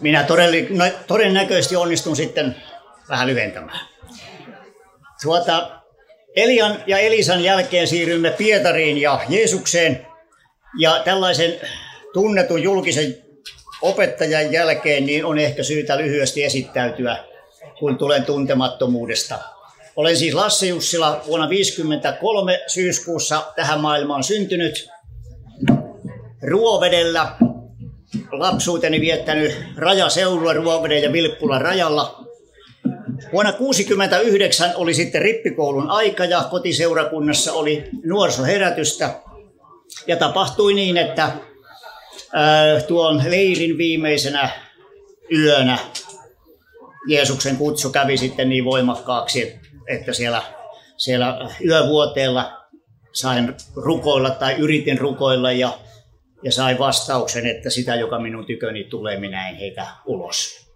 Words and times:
minä 0.00 0.24
todelli, 0.24 0.66
no, 0.70 0.84
todennäköisesti 1.06 1.76
onnistun 1.76 2.16
sitten 2.16 2.56
vähän 3.08 3.26
lyhentämään. 3.26 3.80
Tuota, 5.22 5.82
Elian 6.36 6.84
ja 6.86 6.98
Elisan 6.98 7.44
jälkeen 7.44 7.88
siirrymme 7.88 8.30
Pietariin 8.30 8.98
ja 8.98 9.20
Jeesukseen. 9.28 10.06
Ja 10.78 11.02
tällaisen 11.04 11.54
tunnetun 12.12 12.62
julkisen 12.62 13.16
opettajan 13.82 14.52
jälkeen 14.52 15.06
niin 15.06 15.24
on 15.24 15.38
ehkä 15.38 15.62
syytä 15.62 15.96
lyhyesti 15.96 16.44
esittäytyä, 16.44 17.16
kun 17.78 17.98
tulen 17.98 18.24
tuntemattomuudesta. 18.24 19.38
Olen 19.96 20.16
siis 20.16 20.34
Lasse 20.34 20.66
Jussila 20.66 21.10
vuonna 21.26 21.46
1953 21.46 22.60
syyskuussa 22.66 23.52
tähän 23.56 23.80
maailmaan 23.80 24.24
syntynyt. 24.24 24.88
Ruovedellä 26.42 27.36
lapsuuteni 28.30 29.00
viettänyt 29.00 29.56
rajaseudulla 29.76 30.52
Ruoveden 30.52 31.02
ja 31.02 31.12
Vilppulan 31.12 31.60
rajalla. 31.60 32.24
Vuonna 33.32 33.52
1969 33.52 34.72
oli 34.74 34.94
sitten 34.94 35.22
rippikoulun 35.22 35.90
aika 35.90 36.24
ja 36.24 36.44
kotiseurakunnassa 36.50 37.52
oli 37.52 37.84
nuorisoherätystä. 38.04 39.14
Ja 40.06 40.16
tapahtui 40.16 40.74
niin, 40.74 40.96
että 40.96 41.32
tuon 42.88 43.22
leirin 43.28 43.78
viimeisenä 43.78 44.50
yönä 45.32 45.78
Jeesuksen 47.06 47.56
kutsu 47.56 47.90
kävi 47.90 48.16
sitten 48.16 48.48
niin 48.48 48.64
voimakkaaksi, 48.64 49.60
että 49.88 50.12
siellä, 50.12 50.42
siellä 50.96 51.50
yövuoteella 51.66 52.52
sain 53.12 53.54
rukoilla 53.76 54.30
tai 54.30 54.54
yritin 54.54 54.98
rukoilla 54.98 55.52
ja, 55.52 55.78
ja 56.42 56.52
sain 56.52 56.78
vastauksen, 56.78 57.46
että 57.46 57.70
sitä, 57.70 57.94
joka 57.94 58.18
minun 58.18 58.46
tyköni 58.46 58.84
tulee, 58.84 59.20
minä 59.20 59.48
en 59.48 59.56
heitä 59.56 59.86
ulos. 60.06 60.66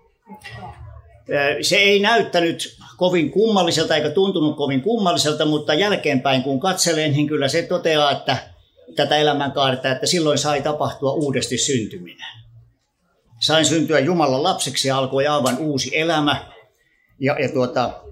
Se 1.62 1.77
ei 1.77 2.01
näyttänyt 2.01 2.77
kovin 2.96 3.30
kummalliselta 3.30 3.96
eikä 3.96 4.10
tuntunut 4.10 4.57
kovin 4.57 4.82
kummalliselta, 4.82 5.45
mutta 5.45 5.74
jälkeenpäin 5.74 6.43
kun 6.43 6.60
katselen, 6.60 7.13
niin 7.13 7.27
kyllä 7.27 7.49
se 7.49 7.63
toteaa, 7.63 8.10
että 8.10 8.37
tätä 8.96 9.16
elämänkaarta, 9.16 9.90
että 9.90 10.07
silloin 10.07 10.38
sai 10.38 10.63
tapahtua 10.63 11.13
uudesti 11.13 11.59
syntyminen. 11.59 12.29
Sain 13.40 13.65
syntyä 13.65 13.99
Jumalan 13.99 14.43
lapseksi 14.43 14.88
ja 14.88 14.99
alkoi 14.99 15.27
aivan 15.27 15.59
uusi 15.59 15.99
elämä. 15.99 16.45
Ja, 17.21 17.37
ja 17.43 17.49
tuota, 17.49 18.02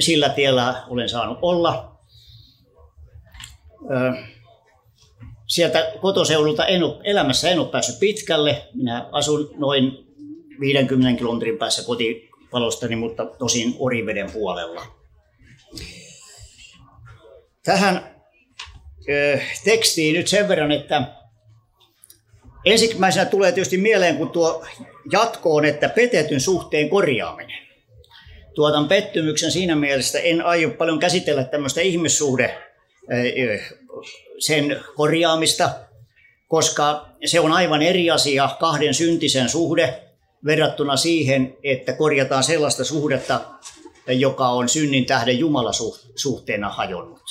sillä 0.00 0.28
tiellä 0.28 0.82
olen 0.88 1.08
saanut 1.08 1.38
olla. 1.42 1.98
Ö, 3.90 4.31
sieltä 5.52 5.92
kotoseudulta 6.00 6.66
en 6.66 6.82
ole, 6.82 6.96
elämässä 7.04 7.50
en 7.50 7.58
ole 7.58 7.68
päässyt 7.68 7.98
pitkälle. 7.98 8.62
Minä 8.74 9.08
asun 9.12 9.54
noin 9.56 10.06
50 10.60 11.18
kilometrin 11.18 11.58
päässä 11.58 11.82
kotipalostani, 11.86 12.96
mutta 12.96 13.26
tosin 13.26 13.74
Oriveden 13.78 14.30
puolella. 14.30 14.86
Tähän 17.64 18.14
tekstiin 19.64 20.14
nyt 20.14 20.28
sen 20.28 20.48
verran, 20.48 20.72
että 20.72 21.02
ensimmäisenä 22.64 23.24
tulee 23.24 23.52
tietysti 23.52 23.76
mieleen, 23.76 24.16
kun 24.16 24.30
tuo 24.30 24.64
jatkoon, 25.12 25.64
että 25.64 25.88
petetyn 25.88 26.40
suhteen 26.40 26.88
korjaaminen. 26.88 27.62
Tuotan 28.54 28.88
pettymyksen 28.88 29.50
siinä 29.50 29.74
mielessä, 29.74 30.18
en 30.18 30.44
aio 30.44 30.70
paljon 30.70 30.98
käsitellä 30.98 31.44
tämmöistä 31.44 31.80
ihmissuhde 31.80 32.58
sen 34.38 34.80
korjaamista, 34.94 35.70
koska 36.48 37.08
se 37.24 37.40
on 37.40 37.52
aivan 37.52 37.82
eri 37.82 38.10
asia 38.10 38.48
kahden 38.60 38.94
syntisen 38.94 39.48
suhde 39.48 40.02
verrattuna 40.44 40.96
siihen, 40.96 41.56
että 41.64 41.92
korjataan 41.92 42.44
sellaista 42.44 42.84
suhdetta, 42.84 43.40
joka 44.08 44.48
on 44.48 44.68
synnin 44.68 45.06
tähden 45.06 45.38
Jumalasuhteena 45.38 46.68
hajonnut. 46.68 47.22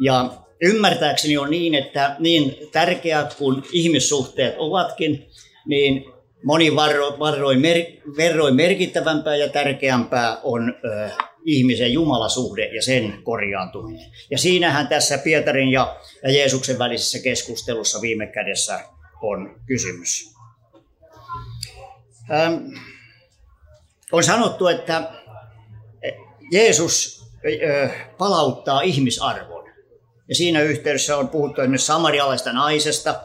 Ja 0.00 0.30
ymmärtääkseni 0.62 1.38
on 1.38 1.50
niin, 1.50 1.74
että 1.74 2.16
niin 2.18 2.56
tärkeät 2.72 3.34
kuin 3.34 3.62
ihmissuhteet 3.72 4.54
ovatkin, 4.58 5.30
niin 5.66 6.04
moni 6.44 6.76
varroin, 7.18 7.60
mer, 7.60 7.76
verroin 8.16 8.54
merkittävämpää 8.54 9.36
ja 9.36 9.48
tärkeämpää 9.48 10.38
on 10.42 10.74
ö, 10.84 11.10
ihmisen 11.44 11.92
jumalasuhde 11.92 12.64
ja 12.74 12.82
sen 12.82 13.22
korjaantuminen. 13.22 14.10
Ja 14.30 14.38
siinähän 14.38 14.88
tässä 14.88 15.18
Pietarin 15.18 15.68
ja, 15.68 15.96
Jeesuksen 16.28 16.78
välisessä 16.78 17.18
keskustelussa 17.18 18.00
viime 18.00 18.26
kädessä 18.26 18.80
on 19.22 19.60
kysymys. 19.66 20.34
Ähm, 22.30 22.54
on 24.12 24.24
sanottu, 24.24 24.66
että 24.66 25.12
Jeesus 26.52 27.24
palauttaa 28.18 28.80
ihmisarvon. 28.80 29.68
Ja 30.28 30.34
siinä 30.34 30.62
yhteydessä 30.62 31.16
on 31.16 31.28
puhuttu 31.28 31.60
esimerkiksi 31.60 31.86
samarialaista 31.86 32.52
naisesta, 32.52 33.20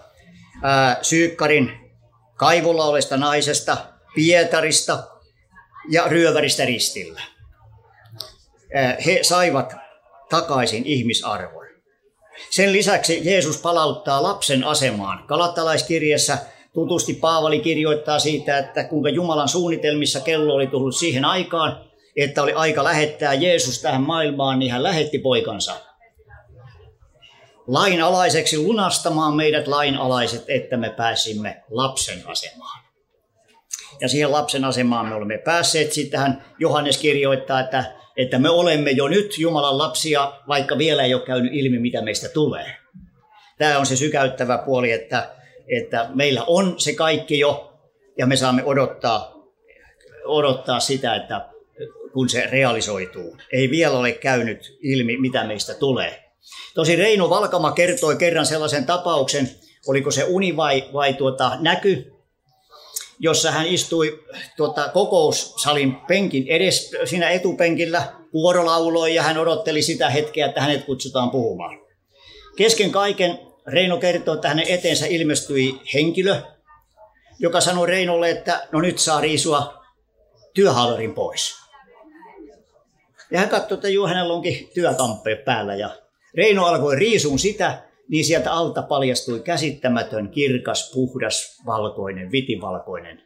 Syykkarin 1.01 1.91
kaivolla 2.35 2.85
olesta 2.85 3.17
naisesta, 3.17 3.77
Pietarista 4.15 5.07
ja 5.89 6.07
ryöväristä 6.07 6.65
ristillä. 6.65 7.21
He 9.05 9.19
saivat 9.21 9.73
takaisin 10.29 10.85
ihmisarvon. 10.85 11.63
Sen 12.49 12.73
lisäksi 12.73 13.21
Jeesus 13.23 13.57
palauttaa 13.57 14.23
lapsen 14.23 14.63
asemaan. 14.63 15.27
Kalattalaiskirjassa 15.27 16.37
tutusti 16.73 17.13
Paavali 17.13 17.59
kirjoittaa 17.59 18.19
siitä, 18.19 18.57
että 18.57 18.83
kuinka 18.83 19.09
Jumalan 19.09 19.49
suunnitelmissa 19.49 20.19
kello 20.19 20.53
oli 20.53 20.67
tullut 20.67 20.95
siihen 20.95 21.25
aikaan, 21.25 21.85
että 22.17 22.43
oli 22.43 22.53
aika 22.53 22.83
lähettää 22.83 23.33
Jeesus 23.33 23.81
tähän 23.81 24.01
maailmaan, 24.01 24.59
niin 24.59 24.71
hän 24.71 24.83
lähetti 24.83 25.19
poikansa 25.19 25.75
lainalaiseksi 27.67 28.57
lunastamaan 28.57 29.35
meidät 29.35 29.67
lainalaiset, 29.67 30.45
että 30.47 30.77
me 30.77 30.89
pääsimme 30.89 31.63
lapsen 31.69 32.27
asemaan. 32.27 32.83
Ja 34.01 34.09
siihen 34.09 34.31
lapsen 34.31 34.65
asemaan 34.65 35.07
me 35.07 35.15
olemme 35.15 35.37
päässeet. 35.37 35.93
Sittenhän 35.93 36.43
Johannes 36.59 36.97
kirjoittaa, 36.97 37.59
että, 37.59 37.83
että 38.17 38.39
me 38.39 38.49
olemme 38.49 38.91
jo 38.91 39.07
nyt 39.07 39.37
Jumalan 39.37 39.77
lapsia, 39.77 40.33
vaikka 40.47 40.77
vielä 40.77 41.03
ei 41.03 41.13
ole 41.13 41.25
käynyt 41.25 41.53
ilmi, 41.53 41.79
mitä 41.79 42.01
meistä 42.01 42.29
tulee. 42.29 42.75
Tämä 43.57 43.79
on 43.79 43.85
se 43.85 43.95
sykäyttävä 43.95 44.57
puoli, 44.57 44.91
että, 44.91 45.29
että 45.67 46.09
meillä 46.13 46.43
on 46.47 46.73
se 46.77 46.93
kaikki 46.93 47.39
jo, 47.39 47.73
ja 48.17 48.25
me 48.25 48.35
saamme 48.35 48.63
odottaa, 48.65 49.33
odottaa 50.25 50.79
sitä, 50.79 51.15
että 51.15 51.49
kun 52.13 52.29
se 52.29 52.47
realisoituu. 52.51 53.37
Ei 53.51 53.69
vielä 53.69 53.97
ole 53.97 54.11
käynyt 54.11 54.77
ilmi, 54.81 55.17
mitä 55.17 55.43
meistä 55.43 55.73
tulee. 55.73 56.23
Tosi 56.75 56.95
Reino 56.95 57.29
Valkama 57.29 57.71
kertoi 57.71 58.15
kerran 58.15 58.45
sellaisen 58.45 58.85
tapauksen, 58.85 59.49
oliko 59.87 60.11
se 60.11 60.23
uni 60.23 60.55
vai, 60.55 60.89
vai 60.93 61.13
tuota, 61.13 61.57
näky, 61.59 62.12
jossa 63.19 63.51
hän 63.51 63.67
istui 63.67 64.23
tuota, 64.57 64.89
kokoussalin 64.89 65.95
penkin 65.95 66.47
edes 66.47 66.91
siinä 67.05 67.29
etupenkillä, 67.29 68.13
kuorolauloi 68.31 69.15
ja 69.15 69.23
hän 69.23 69.37
odotteli 69.37 69.81
sitä 69.81 70.09
hetkeä, 70.09 70.45
että 70.45 70.61
hänet 70.61 70.83
kutsutaan 70.85 71.31
puhumaan. 71.31 71.79
Kesken 72.55 72.91
kaiken 72.91 73.39
Reino 73.67 73.97
kertoo, 73.97 74.33
että 74.33 74.47
hänen 74.47 74.67
eteensä 74.67 75.05
ilmestyi 75.05 75.81
henkilö, 75.93 76.41
joka 77.39 77.61
sanoi 77.61 77.87
Reinolle, 77.87 78.29
että 78.29 78.67
no 78.71 78.81
nyt 78.81 78.99
saa 78.99 79.21
riisua 79.21 79.83
työhaalarin 80.53 81.13
pois. 81.13 81.55
Ja 83.31 83.39
hän 83.39 83.49
katsoi, 83.49 83.75
että 83.75 83.89
juu, 83.89 84.07
hänellä 84.07 84.33
onkin 84.33 84.69
työkamppeet 84.73 85.45
päällä 85.45 85.75
ja 85.75 85.89
Reino 86.33 86.65
alkoi 86.65 86.95
riisuun 86.95 87.39
sitä, 87.39 87.83
niin 88.09 88.25
sieltä 88.25 88.51
alta 88.53 88.81
paljastui 88.81 89.39
käsittämätön, 89.39 90.29
kirkas, 90.29 90.91
puhdas, 90.93 91.61
valkoinen, 91.65 92.31
vitivalkoinen 92.31 93.21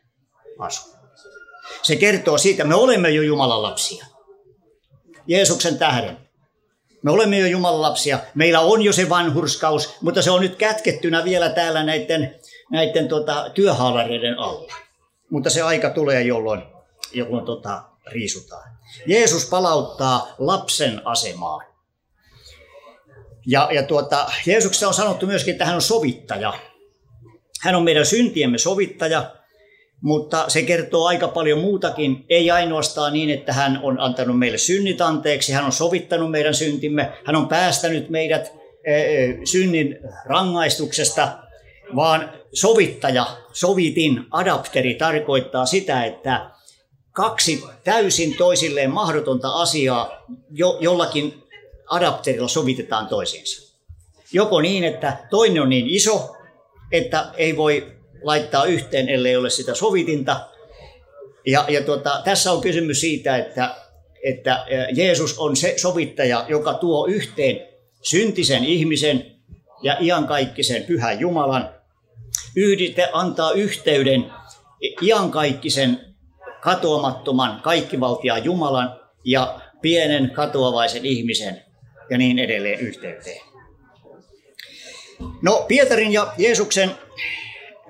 asu. 0.60 0.98
Se 1.81 1.96
kertoo 1.96 2.38
siitä, 2.38 2.63
me 2.63 2.75
olemme 2.75 3.10
jo 3.10 3.22
Jumalan 3.22 3.62
lapsia. 3.62 4.06
Jeesuksen 5.28 5.78
tähden. 5.78 6.18
Me 7.04 7.12
olemme 7.12 7.40
jo 7.40 7.48
Jumalan 7.48 7.81
lapsia. 7.81 8.19
Meillä 8.36 8.60
on 8.60 8.81
jo 8.81 8.94
se 8.94 9.10
vanhurskaus, 9.10 9.96
mutta 10.01 10.22
se 10.22 10.31
on 10.31 10.42
nyt 10.42 10.56
kätkettynä 10.56 11.24
vielä 11.24 11.50
täällä 11.50 11.84
näiden, 11.84 12.36
näiden 12.72 13.07
tota, 13.07 13.50
työhaalareiden 13.54 14.40
alla. 14.40 14.74
Mutta 15.30 15.50
se 15.50 15.62
aika 15.62 15.90
tulee, 15.90 16.22
jolloin, 16.22 16.62
jolloin 17.13 17.46
tota, 17.46 17.84
riisutaan. 18.07 18.69
Jeesus 19.07 19.50
palauttaa 19.50 20.28
lapsen 20.38 21.01
asemaan. 21.06 21.67
Ja, 23.50 23.70
ja 23.72 23.84
tuota, 23.84 24.26
Jeesuksesta 24.46 24.88
on 24.88 24.94
sanottu 24.94 25.26
myöskin, 25.26 25.52
että 25.52 25.66
hän 25.66 25.76
on 25.76 25.82
sovittaja. 25.82 26.54
Hän 27.62 27.76
on 27.76 27.84
meidän 27.84 28.06
syntiemme 28.06 28.58
sovittaja, 28.58 29.32
mutta 30.02 30.50
se 30.50 30.62
kertoo 30.62 31.06
aika 31.06 31.28
paljon 31.28 31.60
muutakin. 31.60 32.26
Ei 32.30 32.52
ainoastaan 32.52 33.14
niin, 33.14 33.30
että 33.30 33.54
hän 33.54 33.80
on 33.84 34.00
antanut 34.00 34.40
meille 34.40 34.58
synnit 34.58 35.02
anteeksi, 35.02 35.54
hän 35.54 35.66
on 35.66 35.72
sovittanut 35.72 36.32
meidän 36.32 36.54
syntimme, 36.54 37.12
hän 37.26 37.36
on 37.36 37.48
päästänyt 37.48 38.10
meidät 38.10 38.54
synnin 39.52 40.00
rangaistuksesta 40.26 41.38
vaan 41.96 42.34
sovittaja, 42.54 43.28
sovitin, 43.54 44.26
adapteri 44.32 44.94
tarkoittaa 44.94 45.66
sitä, 45.66 46.06
että 46.06 46.50
kaksi 47.12 47.64
täysin 47.84 48.38
toisilleen 48.38 48.92
mahdotonta 48.92 49.50
asiaa 49.50 50.26
jo, 50.52 50.78
jollakin 50.82 51.44
adapterilla 51.89 52.48
sovitetaan 52.48 53.07
toisiinsa. 53.07 53.74
Joko 54.34 54.62
niin, 54.62 54.84
että 54.84 55.18
toinen 55.30 55.62
on 55.62 55.69
niin 55.69 55.89
iso, 55.89 56.36
että 56.92 57.25
ei 57.38 57.57
voi 57.57 57.98
laittaa 58.22 58.66
yhteen, 58.66 59.10
ellei 59.10 59.38
ole 59.38 59.50
sitä 59.50 59.75
sovitinta. 59.75 60.39
Ja, 61.45 61.66
ja 61.68 61.81
tuota, 61.81 62.22
tässä 62.24 62.51
on 62.51 62.62
kysymys 62.62 63.01
siitä, 63.01 63.38
että, 63.38 63.75
että 64.24 64.66
Jeesus 64.95 65.39
on 65.39 65.56
se 65.56 65.74
sovittaja, 65.78 66.45
joka 66.50 66.74
tuo 66.74 67.07
yhteen 67.07 67.68
syntisen 68.01 68.66
ihmisen 68.66 69.36
ja 69.84 69.98
iankaikkisen 70.01 70.84
pyhän 70.84 71.19
Jumalan. 71.19 71.69
Yhdite 72.56 73.10
antaa 73.13 73.51
yhteyden 73.51 74.31
iankaikkisen 75.01 76.16
katoamattoman 76.62 77.62
kaikkivaltiaan 77.62 78.44
Jumalan 78.44 79.00
ja 79.24 79.60
pienen 79.81 80.31
katoavaisen 80.31 81.06
ihmisen 81.06 81.67
ja 82.09 82.18
niin 82.18 82.39
edelleen 82.39 82.80
yhteyteen. 82.80 83.42
No 85.42 85.65
Pietarin 85.68 86.13
ja 86.13 86.33
Jeesuksen 86.38 86.92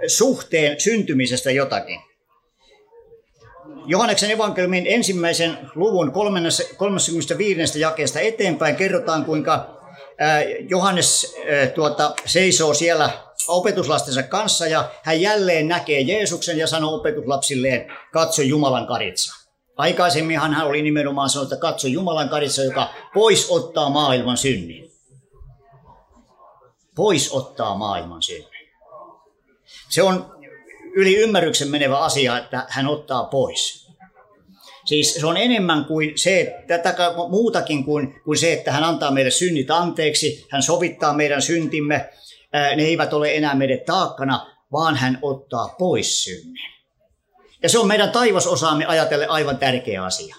suhteen 0.07 0.79
syntymisestä 0.79 1.51
jotakin. 1.51 1.99
Johanneksen 3.85 4.31
evankeliumin 4.31 4.87
ensimmäisen 4.87 5.57
luvun 5.75 6.11
35. 6.77 7.79
jakeesta 7.79 8.19
eteenpäin 8.19 8.75
kerrotaan, 8.75 9.25
kuinka 9.25 9.77
Johannes 10.69 11.35
tuota, 11.75 12.15
seisoo 12.25 12.73
siellä 12.73 13.09
opetuslastensa 13.47 14.23
kanssa 14.23 14.67
ja 14.67 14.91
hän 15.03 15.21
jälleen 15.21 15.67
näkee 15.67 16.01
Jeesuksen 16.01 16.57
ja 16.57 16.67
sanoo 16.67 16.95
opetuslapsilleen, 16.95 17.93
katso 18.11 18.41
Jumalan 18.41 18.87
karitsa. 18.87 19.36
Aikaisemminhan 19.77 20.53
hän 20.53 20.67
oli 20.67 20.81
nimenomaan 20.81 21.29
sanonut, 21.29 21.53
että 21.53 21.61
katso 21.61 21.87
Jumalan 21.87 22.29
karitsa, 22.29 22.63
joka 22.63 22.93
pois 23.13 23.49
ottaa 23.49 23.89
maailman 23.89 24.37
synnin. 24.37 24.91
Pois 26.95 27.31
ottaa 27.31 27.77
maailman 27.77 28.21
synnin. 28.21 28.69
Se 29.89 30.03
on 30.03 30.37
yli 30.95 31.17
ymmärryksen 31.17 31.67
menevä 31.67 31.99
asia, 31.99 32.37
että 32.37 32.65
hän 32.69 32.87
ottaa 32.87 33.23
pois. 33.23 33.87
Siis 34.85 35.13
se 35.13 35.25
on 35.25 35.37
enemmän 35.37 35.85
kuin 35.85 36.17
se, 36.17 36.63
tätä 36.67 36.95
muutakin 37.29 37.83
kuin, 37.85 38.21
kuin 38.23 38.37
se, 38.37 38.53
että 38.53 38.71
hän 38.71 38.83
antaa 38.83 39.11
meille 39.11 39.31
synnit 39.31 39.71
anteeksi, 39.71 40.45
hän 40.49 40.63
sovittaa 40.63 41.13
meidän 41.13 41.41
syntimme, 41.41 42.09
ne 42.53 42.83
eivät 42.83 43.13
ole 43.13 43.35
enää 43.35 43.55
meidän 43.55 43.79
taakkana, 43.85 44.47
vaan 44.71 44.95
hän 44.95 45.19
ottaa 45.21 45.75
pois 45.79 46.23
synnin. 46.23 46.76
Ja 47.63 47.69
se 47.69 47.79
on 47.79 47.87
meidän 47.87 48.11
taivasosaamme 48.11 48.85
ajatelle 48.85 49.27
aivan 49.27 49.57
tärkeä 49.57 50.03
asia. 50.03 50.35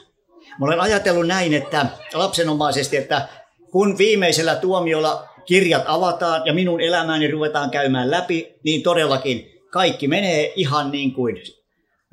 Mä 0.58 0.66
olen 0.66 0.80
ajatellut 0.80 1.26
näin, 1.26 1.54
että 1.54 1.86
lapsenomaisesti, 2.14 2.96
että 2.96 3.28
kun 3.70 3.98
viimeisellä 3.98 4.56
tuomiolla 4.56 5.28
kirjat 5.44 5.84
avataan 5.86 6.46
ja 6.46 6.54
minun 6.54 6.80
elämääni 6.80 7.30
ruvetaan 7.30 7.70
käymään 7.70 8.10
läpi, 8.10 8.54
niin 8.64 8.82
todellakin 8.82 9.62
kaikki 9.70 10.08
menee 10.08 10.52
ihan 10.56 10.90
niin 10.90 11.14
kuin 11.14 11.36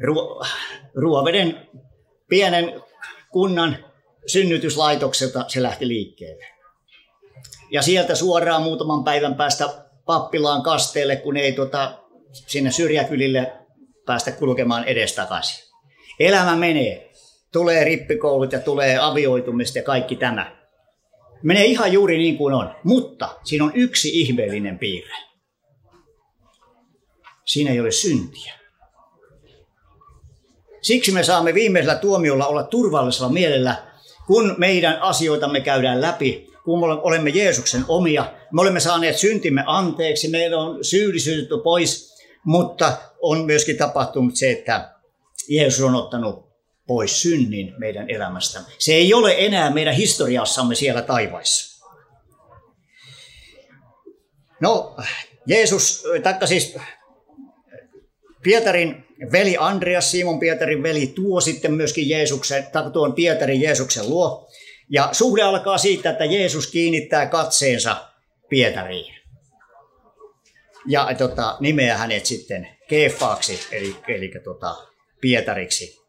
Ruo- 0.03 0.45
Ruoveden 0.93 1.67
pienen 2.29 2.81
kunnan 3.31 3.77
synnytyslaitokselta 4.27 5.45
se 5.47 5.63
lähti 5.63 5.87
liikkeelle. 5.87 6.45
Ja 7.71 7.81
sieltä 7.81 8.15
suoraan 8.15 8.61
muutaman 8.61 9.03
päivän 9.03 9.35
päästä 9.35 9.69
pappilaan 10.05 10.63
kasteelle, 10.63 11.15
kun 11.15 11.37
ei 11.37 11.51
tota, 11.51 11.99
sinne 12.31 12.71
syrjäkylille 12.71 13.53
päästä 14.05 14.31
kulkemaan 14.31 14.83
edestakaisin. 14.83 15.65
Elämä 16.19 16.55
menee. 16.55 17.11
Tulee 17.51 17.83
rippikoulut 17.83 18.51
ja 18.51 18.59
tulee 18.59 18.97
avioitumista 19.01 19.77
ja 19.77 19.83
kaikki 19.83 20.15
tämä. 20.15 20.55
Menee 21.43 21.65
ihan 21.65 21.93
juuri 21.93 22.17
niin 22.17 22.37
kuin 22.37 22.53
on, 22.53 22.75
mutta 22.83 23.37
siinä 23.43 23.65
on 23.65 23.71
yksi 23.75 24.21
ihmeellinen 24.21 24.79
piirre. 24.79 25.15
Siinä 27.45 27.71
ei 27.71 27.79
ole 27.79 27.91
syntiä. 27.91 28.53
Siksi 30.81 31.11
me 31.11 31.23
saamme 31.23 31.53
viimeisellä 31.53 31.95
tuomiolla 31.95 32.47
olla 32.47 32.63
turvallisella 32.63 33.29
mielellä, 33.29 33.75
kun 34.27 34.55
meidän 34.57 35.01
asioitamme 35.01 35.61
käydään 35.61 36.01
läpi, 36.01 36.47
kun 36.63 36.79
me 36.79 36.85
olemme 36.85 37.29
Jeesuksen 37.29 37.85
omia. 37.87 38.33
Me 38.53 38.61
olemme 38.61 38.79
saaneet 38.79 39.17
syntimme 39.17 39.63
anteeksi, 39.67 40.27
meillä 40.27 40.57
on 40.57 40.83
syyllisyytetty 40.83 41.57
pois, 41.63 42.14
mutta 42.45 42.97
on 43.21 43.45
myöskin 43.45 43.77
tapahtunut 43.77 44.35
se, 44.35 44.51
että 44.51 44.89
Jeesus 45.49 45.83
on 45.83 45.95
ottanut 45.95 46.45
pois 46.87 47.21
synnin 47.21 47.73
meidän 47.77 48.09
elämästä. 48.09 48.59
Se 48.77 48.93
ei 48.93 49.13
ole 49.13 49.35
enää 49.37 49.73
meidän 49.73 49.95
historiassamme 49.95 50.75
siellä 50.75 51.01
taivaissa. 51.01 51.85
No, 54.61 54.95
Jeesus, 55.47 56.03
taikka 56.23 56.47
siis 56.47 56.77
Pietarin 58.43 59.05
veli 59.31 59.55
Andreas, 59.59 60.11
Simon 60.11 60.39
Pietarin 60.39 60.83
veli, 60.83 61.07
tuo 61.07 61.41
sitten 61.41 61.73
myöskin 61.73 62.09
Jeesuksen, 62.09 62.67
tai 62.71 62.91
tuon 62.91 63.13
Pietarin 63.13 63.61
Jeesuksen 63.61 64.09
luo. 64.09 64.49
Ja 64.89 65.09
suhde 65.11 65.41
alkaa 65.41 65.77
siitä, 65.77 66.09
että 66.09 66.25
Jeesus 66.25 66.67
kiinnittää 66.67 67.25
katseensa 67.25 68.07
Pietariin. 68.49 69.14
Ja 70.87 71.09
tota, 71.17 71.57
nimeää 71.59 71.97
hänet 71.97 72.25
sitten 72.25 72.67
Keefaaksi, 72.87 73.59
eli, 73.71 73.95
eli 74.07 74.31
tota, 74.43 74.75
Pietariksi. 75.21 76.05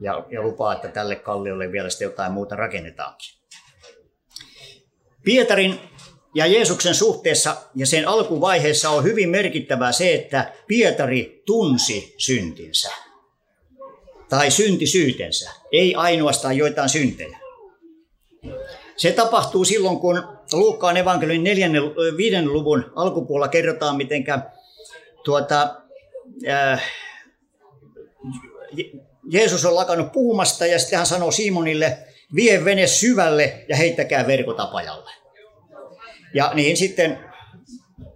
Ja, 0.00 0.26
ja 0.30 0.42
lupaa, 0.42 0.74
että 0.74 0.88
tälle 0.88 1.16
kalliolle 1.16 1.72
vielä 1.72 1.90
sitten 1.90 2.06
jotain 2.06 2.32
muuta 2.32 2.56
rakennetaankin. 2.56 3.38
Pietarin 5.24 5.80
ja 6.34 6.46
Jeesuksen 6.46 6.94
suhteessa 6.94 7.56
ja 7.74 7.86
sen 7.86 8.08
alkuvaiheessa 8.08 8.90
on 8.90 9.04
hyvin 9.04 9.28
merkittävää 9.28 9.92
se, 9.92 10.14
että 10.14 10.52
Pietari 10.66 11.42
tunsi 11.46 12.14
syntinsä. 12.18 12.90
Tai 14.28 14.50
syntisyytensä, 14.50 15.50
ei 15.72 15.94
ainoastaan 15.94 16.56
joitain 16.56 16.88
syntejä. 16.88 17.38
Se 18.98 19.12
tapahtuu 19.12 19.64
silloin, 19.64 19.98
kun 19.98 20.38
Luukkaan 20.52 20.96
evankeliumin 20.96 21.44
4, 21.44 21.68
5. 22.16 22.42
luvun 22.46 22.92
alkupuolella 22.96 23.48
kerrotaan, 23.48 23.96
miten 23.96 24.24
tuota, 25.24 25.76
äh, 26.48 26.82
Jeesus 29.30 29.64
on 29.64 29.74
lakannut 29.74 30.12
puhumasta 30.12 30.66
ja 30.66 30.78
sitten 30.78 30.96
hän 30.96 31.06
sanoo 31.06 31.30
Simonille, 31.30 31.98
vie 32.34 32.64
vene 32.64 32.86
syvälle 32.86 33.64
ja 33.68 33.76
heittäkää 33.76 34.26
verkotapajalle. 34.26 35.10
Ja 36.34 36.50
niin 36.54 36.76
sitten 36.76 37.18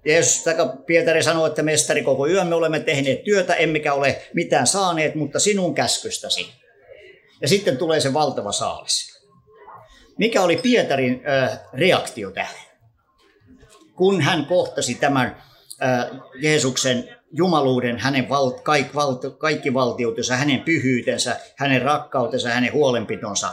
Jeesus 0.05 0.45
tai 0.45 0.55
Pietari 0.87 1.23
sanoi, 1.23 1.49
että 1.49 1.63
mestari 1.63 2.03
koko 2.03 2.27
yön 2.27 2.47
me 2.47 2.55
olemme 2.55 2.81
tehneet 2.81 3.25
työtä, 3.25 3.55
emmekä 3.55 3.95
ole 3.95 4.23
mitään 4.35 4.67
saaneet, 4.67 5.15
mutta 5.15 5.39
sinun 5.39 5.75
käskystäsi. 5.75 6.53
Ja 7.41 7.49
sitten 7.49 7.77
tulee 7.77 8.01
se 8.01 8.13
valtava 8.13 8.53
saalis. 8.53 9.12
Mikä 10.19 10.43
oli 10.43 10.57
Pietarin 10.57 11.23
äh, 11.29 11.61
reaktio 11.75 12.31
tähän? 12.31 12.67
Kun 13.95 14.21
hän 14.21 14.47
kohtasi 14.47 14.95
tämän 14.95 15.37
äh, 15.83 16.21
Jeesuksen 16.41 17.09
jumaluuden, 17.33 17.99
hänen 17.99 18.29
val, 18.29 18.51
kaik, 18.51 18.95
val, 18.95 19.15
kaikki 19.39 19.75
valtiutensa, 19.75 20.37
hänen 20.37 20.61
pyhyytensä, 20.61 21.37
hänen 21.57 21.83
rakkautensa, 21.83 22.49
hänen 22.49 22.73
huolenpitonsa. 22.73 23.49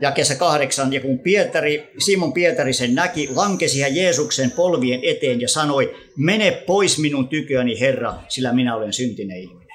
Ja 0.00 0.12
kesä 0.12 0.34
kahdeksan, 0.34 0.92
ja 0.92 1.00
kun 1.00 1.18
Pietari, 1.18 1.92
Simon 1.98 2.32
Pietari 2.32 2.72
sen 2.72 2.94
näki, 2.94 3.28
lankesi 3.34 3.80
hän 3.80 3.96
Jeesuksen 3.96 4.50
polvien 4.50 5.00
eteen 5.02 5.40
ja 5.40 5.48
sanoi, 5.48 5.94
mene 6.16 6.50
pois 6.50 6.98
minun 6.98 7.28
tyköni, 7.28 7.80
Herra, 7.80 8.14
sillä 8.28 8.52
minä 8.52 8.76
olen 8.76 8.92
syntinen 8.92 9.38
ihminen. 9.38 9.67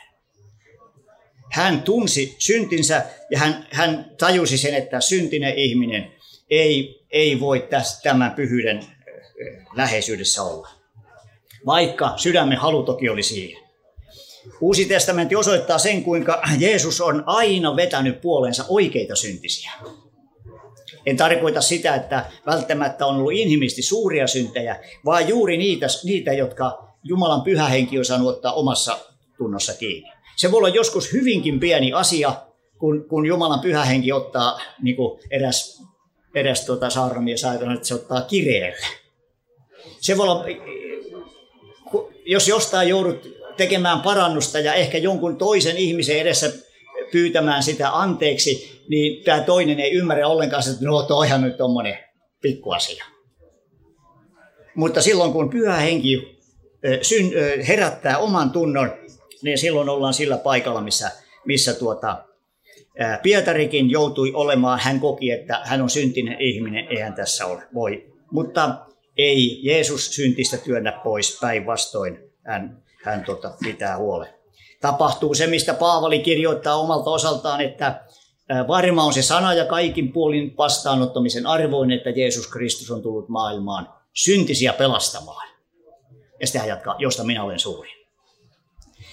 Hän 1.53 1.81
tunsi 1.81 2.36
syntinsä 2.39 3.05
ja 3.31 3.39
hän, 3.39 3.67
hän 3.72 4.12
tajusi 4.17 4.57
sen, 4.57 4.74
että 4.75 5.01
syntinen 5.01 5.57
ihminen 5.57 6.12
ei, 6.50 7.05
ei 7.12 7.39
voi 7.39 7.67
tästä, 7.69 8.01
tämän 8.03 8.31
pyhyyden 8.31 8.79
läheisyydessä 9.75 10.43
olla. 10.43 10.69
Vaikka 11.65 12.13
sydämen 12.17 12.57
halu 12.57 12.83
toki 12.83 13.10
oli 13.10 13.24
siihen. 13.24 13.63
Uusi 14.62 14.86
testamentti 14.86 15.36
osoittaa 15.36 15.77
sen, 15.77 16.03
kuinka 16.03 16.41
Jeesus 16.57 17.01
on 17.01 17.24
aina 17.25 17.75
vetänyt 17.75 18.22
puoleensa 18.22 18.65
oikeita 18.69 19.15
syntisiä. 19.15 19.72
En 21.05 21.17
tarkoita 21.17 21.62
sitä, 21.62 21.95
että 21.95 22.25
välttämättä 22.45 23.05
on 23.05 23.15
ollut 23.15 23.33
inhimillisesti 23.33 23.81
suuria 23.81 24.27
syntejä, 24.27 24.79
vaan 25.05 25.27
juuri 25.27 25.57
niitä, 25.57 25.88
niitä 26.03 26.33
jotka 26.33 26.93
Jumalan 27.03 27.41
pyhä 27.41 27.67
henki 27.67 28.00
on 28.00 28.05
saanut 28.05 28.27
ottaa 28.27 28.53
omassa 28.53 28.98
tunnossa 29.38 29.74
kiinni. 29.74 30.23
Se 30.35 30.51
voi 30.51 30.57
olla 30.57 30.69
joskus 30.69 31.13
hyvinkin 31.13 31.59
pieni 31.59 31.93
asia, 31.93 32.33
kun, 32.77 33.05
kun 33.09 33.25
Jumalan 33.25 33.59
pyhä 33.59 33.85
henki 33.85 34.11
ottaa, 34.11 34.61
niin 34.81 34.95
kuin 34.95 35.19
eräs, 35.31 35.81
eräs 36.35 36.65
tuota, 36.65 36.89
saarnamies 36.89 37.45
ajatellaan, 37.45 37.75
että 37.75 37.87
se 37.87 37.95
ottaa 37.95 38.21
kireelle. 38.21 38.87
Se 39.99 40.17
voi 40.17 40.27
olla 40.27 40.45
jos 42.25 42.47
jostain 42.47 42.89
joudut 42.89 43.37
tekemään 43.57 44.01
parannusta 44.01 44.59
ja 44.59 44.73
ehkä 44.73 44.97
jonkun 44.97 45.37
toisen 45.37 45.77
ihmisen 45.77 46.17
edessä 46.17 46.51
pyytämään 47.11 47.63
sitä 47.63 47.89
anteeksi, 47.99 48.81
niin 48.87 49.23
tämä 49.23 49.41
toinen 49.41 49.79
ei 49.79 49.91
ymmärrä 49.91 50.27
ollenkaan, 50.27 50.63
että 50.71 50.85
no 50.85 51.03
toihan 51.03 51.41
nyt 51.41 51.57
tuommoinen 51.57 51.97
pikkuasia. 52.41 53.05
Mutta 54.75 55.01
silloin 55.01 55.33
kun 55.33 55.49
pyhä 55.49 55.75
henki 55.75 56.39
herättää 57.67 58.17
oman 58.17 58.51
tunnon, 58.51 58.91
niin 59.43 59.57
silloin 59.57 59.89
ollaan 59.89 60.13
sillä 60.13 60.38
paikalla, 60.38 60.81
missä, 60.81 61.12
missä 61.45 61.73
tuota, 61.73 62.23
Pietarikin 63.23 63.89
joutui 63.89 64.31
olemaan, 64.33 64.79
hän 64.79 65.00
koki, 65.00 65.31
että 65.31 65.62
hän 65.63 65.81
on 65.81 65.89
syntinen 65.89 66.41
ihminen, 66.41 66.88
eihän 66.89 67.13
tässä 67.13 67.45
ole 67.45 67.63
voi. 67.73 68.13
Mutta 68.31 68.75
ei 69.17 69.59
Jeesus 69.63 70.15
syntistä 70.15 70.57
työnnä 70.57 70.91
pois, 70.91 71.39
päinvastoin 71.41 72.19
hän, 72.43 72.83
hän 73.03 73.23
tota, 73.25 73.53
pitää 73.63 73.97
huolen. 73.97 74.33
Tapahtuu 74.81 75.33
se, 75.33 75.47
mistä 75.47 75.73
Paavali 75.73 76.19
kirjoittaa 76.19 76.75
omalta 76.75 77.09
osaltaan, 77.09 77.62
että 77.62 78.03
varma 78.67 79.03
on 79.03 79.13
se 79.13 79.21
sana 79.21 79.53
ja 79.53 79.65
kaikin 79.65 80.12
puolin 80.12 80.57
vastaanottamisen 80.57 81.47
arvoinen, 81.47 81.97
että 81.97 82.09
Jeesus 82.09 82.47
Kristus 82.47 82.91
on 82.91 83.01
tullut 83.01 83.29
maailmaan 83.29 83.89
syntisiä 84.13 84.73
pelastamaan. 84.73 85.50
Ja 86.39 86.47
sitten 86.47 86.62
hän 86.62 86.69
jatkaa, 86.69 86.95
josta 87.00 87.23
minä 87.23 87.43
olen 87.43 87.59
suuri. 87.59 88.02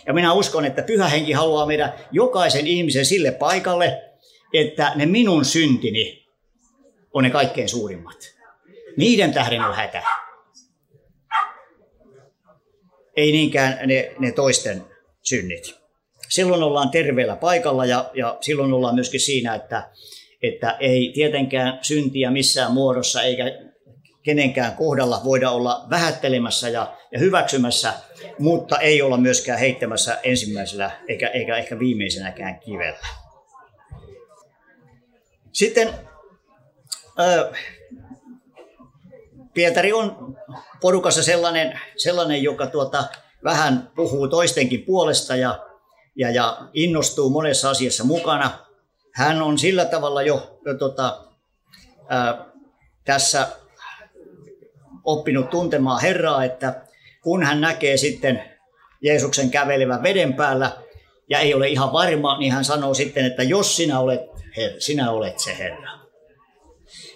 Ja 0.07 0.13
minä 0.13 0.33
uskon, 0.33 0.65
että 0.65 0.83
pyhä 0.83 1.09
henki 1.09 1.33
haluaa 1.33 1.67
meidän 1.67 1.95
jokaisen 2.13 2.67
ihmisen 2.67 3.07
sille 3.07 3.31
paikalle, 3.31 4.03
että 4.55 4.93
ne 4.95 5.07
minun 5.07 5.45
syntini 5.45 6.27
on 7.15 7.25
ne 7.25 7.31
kaikkein 7.31 7.69
suurimmat. 7.69 8.17
Niiden 8.97 9.33
tähden 9.33 9.61
on 9.61 9.75
hätä. 9.75 10.03
Ei 13.17 13.33
niinkään 13.33 13.89
ne, 13.89 14.13
ne 14.19 14.33
toisten 14.33 14.85
synnit. 15.23 15.81
Silloin 16.29 16.63
ollaan 16.63 16.91
terveellä 16.91 17.37
paikalla 17.37 17.85
ja, 17.87 18.11
ja 18.15 18.39
silloin 18.41 18.73
ollaan 18.73 18.95
myöskin 18.95 19.21
siinä, 19.21 19.55
että, 19.55 19.91
että 20.43 20.77
ei 20.81 21.13
tietenkään 21.15 21.79
syntiä 21.83 22.31
missään 22.31 22.73
muodossa 22.73 23.23
eikä 23.23 23.45
kenenkään 24.23 24.77
kohdalla 24.77 25.21
voida 25.25 25.51
olla 25.51 25.87
vähättelemässä 25.91 26.69
ja, 26.69 26.97
ja 27.13 27.19
hyväksymässä, 27.19 27.93
mutta 28.39 28.79
ei 28.79 29.03
olla 29.03 29.17
myöskään 29.17 29.59
heittämässä 29.59 30.19
ensimmäisellä 30.23 30.91
eikä, 31.09 31.29
eikä 31.29 31.57
ehkä 31.57 31.79
viimeisenäkään 31.79 32.61
kivellä. 32.61 33.07
Sitten 35.53 35.89
äh, 37.21 37.61
Pietari 39.55 39.93
on 39.93 40.37
porukassa 40.81 41.23
sellainen, 41.23 41.81
sellainen 41.97 42.43
joka 42.43 42.67
tuota, 42.67 43.05
vähän 43.45 43.91
puhuu 43.97 44.29
toistenkin 44.29 44.83
puolesta 44.83 45.37
ja, 45.37 45.67
ja, 46.17 46.31
ja 46.31 46.69
innostuu 46.73 47.31
monessa 47.31 47.71
asiassa 47.71 48.05
mukana. 48.05 48.51
Hän 49.15 49.43
on 49.43 49.59
sillä 49.59 49.85
tavalla 49.85 50.23
jo, 50.23 50.61
jo 50.67 50.75
tota, 50.75 51.25
ää, 52.09 52.47
tässä 53.05 53.49
oppinut 55.05 55.51
tuntemaan 55.51 56.03
Herraa, 56.03 56.45
että 56.45 56.83
kun 57.23 57.43
hän 57.43 57.61
näkee 57.61 57.97
sitten 57.97 58.43
Jeesuksen 59.03 59.51
kävelevän 59.51 60.03
veden 60.03 60.35
päällä 60.35 60.77
ja 61.31 61.39
ei 61.39 61.55
ole 61.55 61.69
ihan 61.69 61.93
varma, 61.93 62.39
niin 62.39 62.53
hän 62.53 62.65
sanoo 62.65 62.95
sitten, 62.95 63.25
että 63.25 63.43
jos 63.43 63.77
sinä 63.77 64.01
olet, 64.01 64.21
her, 64.57 64.73
sinä 64.79 65.11
olet 65.11 65.39
se 65.39 65.59
Herra, 65.59 65.99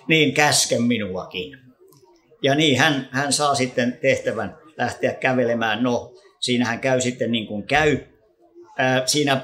niin 0.09 0.35
käske 0.35 0.79
minuakin. 0.79 1.59
Ja 2.43 2.55
niin 2.55 2.79
hän, 2.79 3.09
hän 3.13 3.33
saa 3.33 3.55
sitten 3.55 3.99
tehtävän 4.03 4.59
lähteä 4.79 5.15
kävelemään. 5.15 5.83
No, 5.83 6.15
siinä 6.41 6.65
hän 6.65 6.81
käy 6.81 7.01
sitten 7.01 7.33
niin 7.33 7.47
kuin 7.47 7.67
käy. 7.67 7.99
Ää, 8.79 9.07
siinä 9.07 9.41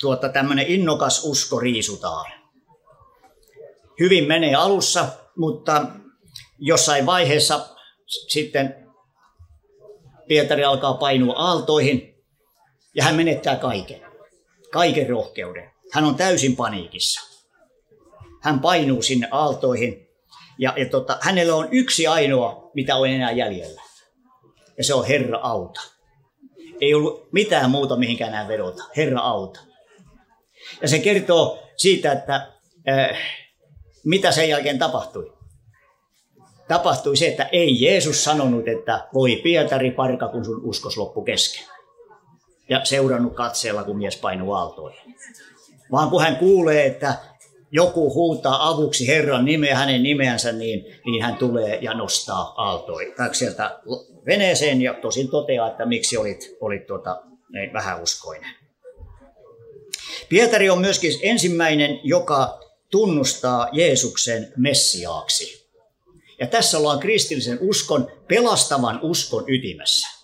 tuota, 0.00 0.28
tämmöinen 0.28 0.66
innokas 0.66 1.24
usko 1.24 1.60
riisutaan. 1.60 2.32
Hyvin 4.00 4.28
menee 4.28 4.54
alussa, 4.54 5.08
mutta 5.36 5.86
jossain 6.58 7.06
vaiheessa 7.06 7.68
sitten 8.06 8.87
Pietari 10.28 10.64
alkaa 10.64 10.94
painua 10.94 11.34
aaltoihin 11.36 12.14
ja 12.94 13.04
hän 13.04 13.14
menettää 13.14 13.56
kaiken, 13.56 14.00
kaiken 14.72 15.08
rohkeuden. 15.08 15.70
Hän 15.92 16.04
on 16.04 16.14
täysin 16.14 16.56
paniikissa. 16.56 17.20
Hän 18.42 18.60
painuu 18.60 19.02
sinne 19.02 19.28
aaltoihin 19.30 20.08
ja, 20.58 20.74
ja 20.76 20.88
tota, 20.88 21.18
hänellä 21.20 21.54
on 21.54 21.68
yksi 21.70 22.06
ainoa, 22.06 22.70
mitä 22.74 22.96
on 22.96 23.08
enää 23.08 23.30
jäljellä. 23.30 23.82
Ja 24.78 24.84
se 24.84 24.94
on 24.94 25.06
Herra 25.06 25.38
auta. 25.42 25.80
Ei 26.80 26.94
ollut 26.94 27.32
mitään 27.32 27.70
muuta 27.70 27.96
mihinkään 27.96 28.30
enää 28.30 28.48
vedota. 28.48 28.84
Herra 28.96 29.20
auta. 29.20 29.60
Ja 30.82 30.88
se 30.88 30.98
kertoo 30.98 31.58
siitä, 31.76 32.12
että 32.12 32.52
äh, 32.88 33.18
mitä 34.04 34.32
sen 34.32 34.48
jälkeen 34.48 34.78
tapahtui 34.78 35.37
tapahtui 36.68 37.16
se, 37.16 37.28
että 37.28 37.48
ei 37.52 37.82
Jeesus 37.82 38.24
sanonut, 38.24 38.68
että 38.68 39.08
voi 39.14 39.36
Pietari 39.36 39.90
parka, 39.90 40.28
kun 40.28 40.44
sun 40.44 40.64
uskos 40.64 40.96
loppu 40.96 41.22
kesken. 41.22 41.64
Ja 42.68 42.84
seurannut 42.84 43.34
katseella, 43.34 43.84
kun 43.84 43.98
mies 43.98 44.16
painuu 44.16 44.52
aaltoihin. 44.52 45.14
Vaan 45.92 46.10
kun 46.10 46.22
hän 46.22 46.36
kuulee, 46.36 46.86
että 46.86 47.14
joku 47.72 48.14
huutaa 48.14 48.68
avuksi 48.68 49.08
Herran 49.08 49.44
nimeä, 49.44 49.76
hänen 49.76 50.02
nimeänsä, 50.02 50.52
niin, 50.52 50.84
niin 51.04 51.22
hän 51.22 51.36
tulee 51.36 51.78
ja 51.80 51.94
nostaa 51.94 52.54
aaltoihin. 52.56 53.14
Tai 53.16 53.34
sieltä 53.34 53.80
veneeseen 54.26 54.82
ja 54.82 54.94
tosin 54.94 55.30
toteaa, 55.30 55.70
että 55.70 55.86
miksi 55.86 56.16
olit, 56.16 56.56
olit 56.60 56.86
tuota, 56.86 57.22
niin 57.52 57.72
vähäuskoinen. 57.72 58.54
Pietari 60.28 60.70
on 60.70 60.80
myöskin 60.80 61.12
ensimmäinen, 61.22 62.00
joka 62.02 62.60
tunnustaa 62.90 63.68
Jeesuksen 63.72 64.52
Messiaaksi. 64.56 65.67
Ja 66.40 66.46
tässä 66.46 66.78
ollaan 66.78 67.00
kristillisen 67.00 67.58
uskon, 67.60 68.10
pelastavan 68.28 69.00
uskon 69.02 69.44
ytimessä. 69.48 70.18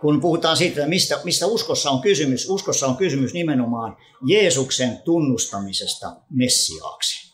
Kun 0.00 0.20
puhutaan 0.20 0.56
siitä, 0.56 0.86
mistä, 0.86 1.20
mistä 1.24 1.46
uskossa 1.46 1.90
on 1.90 2.00
kysymys, 2.00 2.48
uskossa 2.48 2.86
on 2.86 2.96
kysymys 2.96 3.32
nimenomaan 3.32 3.96
Jeesuksen 4.26 4.98
tunnustamisesta 5.04 6.16
Messiaaksi. 6.30 7.32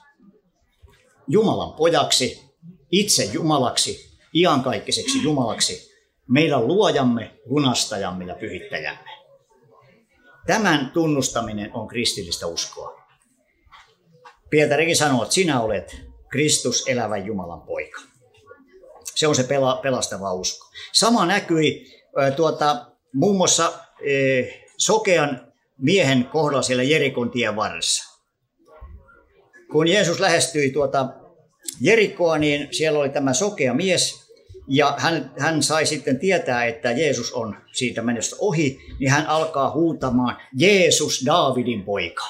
Jumalan 1.28 1.72
pojaksi, 1.72 2.42
itse 2.90 3.24
Jumalaksi, 3.24 4.18
iankaikkaiseksi 4.34 5.22
Jumalaksi, 5.22 5.90
meidän 6.28 6.66
luojamme, 6.66 7.40
lunastajamme 7.44 8.24
ja 8.24 8.34
pyhittäjämme. 8.34 9.10
Tämän 10.46 10.90
tunnustaminen 10.94 11.72
on 11.74 11.88
kristillistä 11.88 12.46
uskoa. 12.46 13.02
Pietarikin 14.50 14.96
sanoo, 14.96 15.22
että 15.22 15.34
sinä 15.34 15.60
olet 15.60 16.05
Kristus 16.28 16.84
elävän 16.88 17.26
Jumalan 17.26 17.62
poika. 17.62 18.00
Se 19.14 19.26
on 19.26 19.34
se 19.34 19.42
pela, 19.42 19.80
pelastava 19.82 20.34
usko. 20.34 20.66
Sama 20.92 21.26
näkyi 21.26 21.86
tuota, 22.36 22.86
muun 23.12 23.36
muassa 23.36 23.72
sokean 24.76 25.52
miehen 25.78 26.24
kohdalla 26.24 26.62
siellä 26.62 26.82
Jerikon 26.82 27.30
tien 27.30 27.56
varressa. 27.56 28.20
Kun 29.72 29.88
Jeesus 29.88 30.20
lähestyi 30.20 30.70
tuota 30.70 31.08
Jerikkoa, 31.80 32.38
niin 32.38 32.68
siellä 32.70 32.98
oli 32.98 33.08
tämä 33.08 33.32
sokea 33.32 33.74
mies, 33.74 34.26
ja 34.68 34.94
hän, 34.98 35.32
hän 35.38 35.62
sai 35.62 35.86
sitten 35.86 36.18
tietää, 36.18 36.64
että 36.64 36.90
Jeesus 36.90 37.32
on 37.32 37.56
siitä 37.72 38.02
mennessä 38.02 38.36
ohi, 38.38 38.78
niin 39.00 39.10
hän 39.10 39.26
alkaa 39.26 39.70
huutamaan, 39.70 40.36
Jeesus, 40.58 41.22
Daavidin 41.26 41.84
poika. 41.84 42.26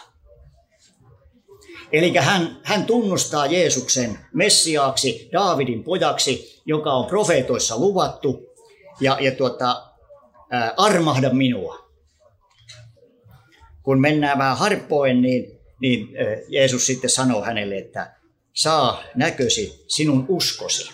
Eli 1.92 2.14
hän, 2.16 2.60
hän 2.62 2.84
tunnustaa 2.84 3.46
Jeesuksen 3.46 4.18
Messiaaksi, 4.34 5.28
Daavidin 5.32 5.84
pojaksi, 5.84 6.62
joka 6.66 6.92
on 6.92 7.06
profeetoissa 7.06 7.78
luvattu, 7.78 8.54
ja, 9.00 9.18
ja 9.20 9.32
tuota, 9.32 9.92
ää, 10.50 10.74
armahda 10.76 11.30
minua. 11.30 11.90
Kun 13.82 14.00
mennään 14.00 14.38
vähän 14.38 14.56
harppoen, 14.56 15.22
niin, 15.22 15.60
niin 15.80 16.16
ää, 16.16 16.24
Jeesus 16.48 16.86
sitten 16.86 17.10
sanoo 17.10 17.42
hänelle, 17.42 17.78
että 17.78 18.16
saa 18.52 19.02
näkösi 19.14 19.84
sinun 19.88 20.26
uskosi. 20.28 20.90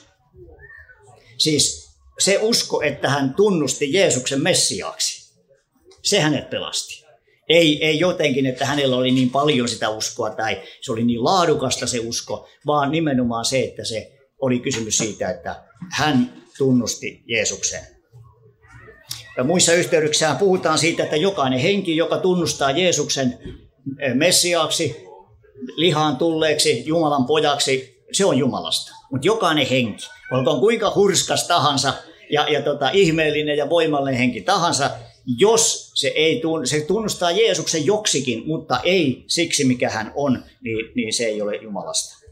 Siis 1.39 1.93
se 2.19 2.39
usko, 2.43 2.83
että 2.83 3.09
hän 3.09 3.35
tunnusti 3.35 3.93
Jeesuksen 3.93 4.43
Messiaaksi, 4.43 5.35
se 6.03 6.21
hänet 6.21 6.51
pelasti. 6.51 7.02
Ei, 7.49 7.85
ei 7.85 7.99
jotenkin, 7.99 8.47
että 8.47 8.67
hänellä 8.67 8.97
oli 8.97 9.11
niin 9.11 9.31
paljon 9.31 9.69
sitä 9.69 9.89
uskoa 9.89 10.31
tai 10.31 10.63
se 10.81 10.93
oli 10.93 11.05
niin 11.05 11.25
laadukasta 11.25 11.87
se 11.87 12.01
usko, 12.01 12.49
vaan 12.67 12.91
nimenomaan 12.91 13.45
se, 13.45 13.63
että 13.63 13.85
se 13.85 14.13
oli 14.41 14.59
kysymys 14.59 14.99
siitä, 14.99 15.31
että 15.31 15.65
hän 15.91 16.33
tunnusti 16.59 17.23
Jeesuksen. 17.27 17.81
Ja 19.37 19.45
muissa 19.45 19.73
yhteyksissä 19.73 20.37
puhutaan 20.39 20.79
siitä, 20.79 21.03
että 21.03 21.17
jokainen 21.17 21.59
henki, 21.59 21.97
joka 21.97 22.19
tunnustaa 22.19 22.71
Jeesuksen 22.71 23.39
eh, 24.01 24.15
messiaaksi, 24.15 24.97
lihaan 25.77 26.17
tulleeksi, 26.17 26.83
Jumalan 26.87 27.25
pojaksi, 27.27 28.05
se 28.13 28.25
on 28.25 28.39
Jumalasta. 28.39 28.93
Mutta 29.11 29.27
jokainen 29.27 29.67
henki, 29.67 30.07
olkoon 30.33 30.61
kuinka 30.61 30.93
hurskas 30.95 31.47
tahansa 31.47 31.95
ja, 32.31 32.49
ja 32.49 32.63
tota, 32.63 32.91
ihmeellinen 32.91 33.57
ja 33.57 33.71
voimallinen 33.71 34.19
henki 34.19 34.41
tahansa, 34.41 34.91
jos 35.27 35.93
se, 35.95 36.09
ei 36.09 36.41
tunn, 36.41 36.67
se 36.67 36.81
tunnustaa 36.81 37.31
Jeesuksen 37.31 37.87
joksikin, 37.87 38.43
mutta 38.47 38.81
ei 38.85 39.25
siksi, 39.27 39.65
mikä 39.65 39.91
hän 39.91 40.13
on, 40.15 40.45
niin, 40.61 40.93
niin 40.95 41.13
se 41.13 41.25
ei 41.25 41.43
ole 41.43 41.57
Jumalasta. 41.57 42.27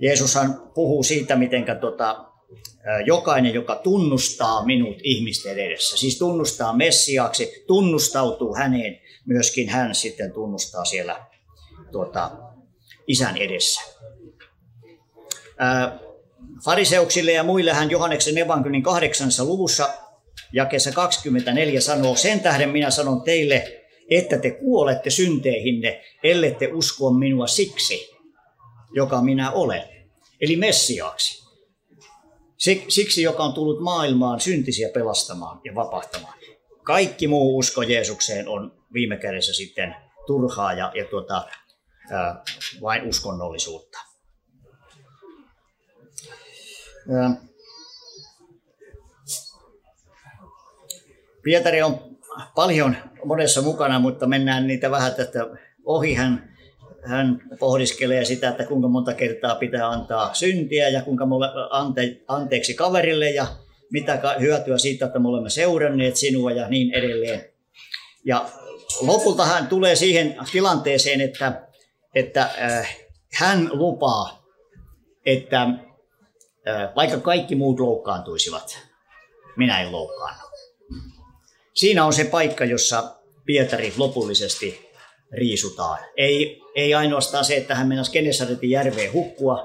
Jeesushan 0.00 0.70
puhuu 0.74 1.02
siitä, 1.02 1.36
miten 1.36 1.64
tota, 1.80 2.24
jokainen, 3.06 3.54
joka 3.54 3.74
tunnustaa 3.74 4.64
minut 4.64 4.96
ihmisten 5.02 5.58
edessä, 5.58 5.96
siis 5.96 6.18
tunnustaa 6.18 6.72
Messiaaksi, 6.72 7.64
tunnustautuu 7.66 8.54
häneen, 8.54 9.00
myöskin 9.26 9.68
hän 9.68 9.94
sitten 9.94 10.32
tunnustaa 10.32 10.84
siellä 10.84 11.26
tuota, 11.92 12.30
isän 13.06 13.36
edessä. 13.36 13.80
Ää, 15.58 15.98
fariseuksille 16.64 17.32
ja 17.32 17.42
muille 17.42 17.72
hän 17.72 17.90
Johanneksen 17.90 18.38
evankelin 18.38 18.82
kahdeksannessa 18.82 19.44
luvussa 19.44 19.88
jakeessa 20.52 20.92
24 20.92 21.80
sanoo, 21.80 22.16
sen 22.16 22.40
tähden 22.40 22.70
minä 22.70 22.90
sanon 22.90 23.22
teille, 23.22 23.82
että 24.10 24.38
te 24.38 24.50
kuolette 24.50 25.10
synteihinne, 25.10 26.04
ellette 26.22 26.68
uskoa 26.72 27.10
minua 27.18 27.46
siksi, 27.46 28.10
joka 28.94 29.22
minä 29.22 29.50
olen, 29.50 29.82
eli 30.40 30.56
Messiaaksi. 30.56 31.42
Siksi, 32.88 33.22
joka 33.22 33.42
on 33.42 33.52
tullut 33.52 33.80
maailmaan 33.80 34.40
syntisiä 34.40 34.88
pelastamaan 34.94 35.60
ja 35.64 35.74
vapahtamaan. 35.74 36.38
Kaikki 36.82 37.28
muu 37.28 37.58
usko 37.58 37.82
Jeesukseen 37.82 38.48
on 38.48 38.84
viime 38.92 39.16
kädessä 39.16 39.52
sitten 39.52 39.96
turhaa 40.26 40.72
ja, 40.72 40.92
ja 40.94 41.04
tuota, 41.04 41.46
ää, 42.10 42.42
vain 42.82 43.08
uskonnollisuutta. 43.08 43.98
Ää, 47.12 47.51
Pietari 51.42 51.82
on 51.82 52.18
paljon 52.54 52.96
monessa 53.24 53.62
mukana, 53.62 53.98
mutta 53.98 54.26
mennään 54.26 54.66
niitä 54.66 54.90
vähän 54.90 55.14
tästä 55.14 55.46
ohi. 55.84 56.14
Hän, 56.14 56.54
hän 57.04 57.42
pohdiskelee 57.58 58.24
sitä, 58.24 58.48
että 58.48 58.64
kuinka 58.64 58.88
monta 58.88 59.14
kertaa 59.14 59.54
pitää 59.54 59.88
antaa 59.88 60.34
syntiä 60.34 60.88
ja 60.88 61.02
kuinka 61.02 61.26
me 61.26 61.34
ante, 61.70 62.22
anteeksi 62.28 62.74
kaverille 62.74 63.30
ja 63.30 63.46
mitä 63.92 64.20
hyötyä 64.40 64.78
siitä, 64.78 65.06
että 65.06 65.18
me 65.18 65.28
olemme 65.28 65.50
seuranneet 65.50 66.16
sinua 66.16 66.50
ja 66.50 66.68
niin 66.68 66.94
edelleen. 66.94 67.44
Ja 68.24 68.44
lopulta 69.00 69.44
hän 69.44 69.66
tulee 69.66 69.96
siihen 69.96 70.36
tilanteeseen, 70.52 71.20
että, 71.20 71.62
että 72.14 72.42
äh, 72.42 72.96
hän 73.34 73.70
lupaa, 73.72 74.46
että 75.26 75.62
äh, 75.62 76.94
vaikka 76.96 77.20
kaikki 77.20 77.54
muut 77.54 77.80
loukkaantuisivat, 77.80 78.78
minä 79.56 79.80
en 79.80 79.92
loukkaannut. 79.92 80.51
Siinä 81.74 82.04
on 82.04 82.12
se 82.12 82.24
paikka, 82.24 82.64
jossa 82.64 83.16
Pietari 83.44 83.92
lopullisesti 83.96 84.90
riisutaan. 85.32 85.98
Ei, 86.16 86.62
ei 86.74 86.94
ainoastaan 86.94 87.44
se, 87.44 87.56
että 87.56 87.74
hän 87.74 87.88
mennäisi 87.88 88.12
Genesaretin 88.12 88.70
järveen 88.70 89.12
hukkua, 89.12 89.64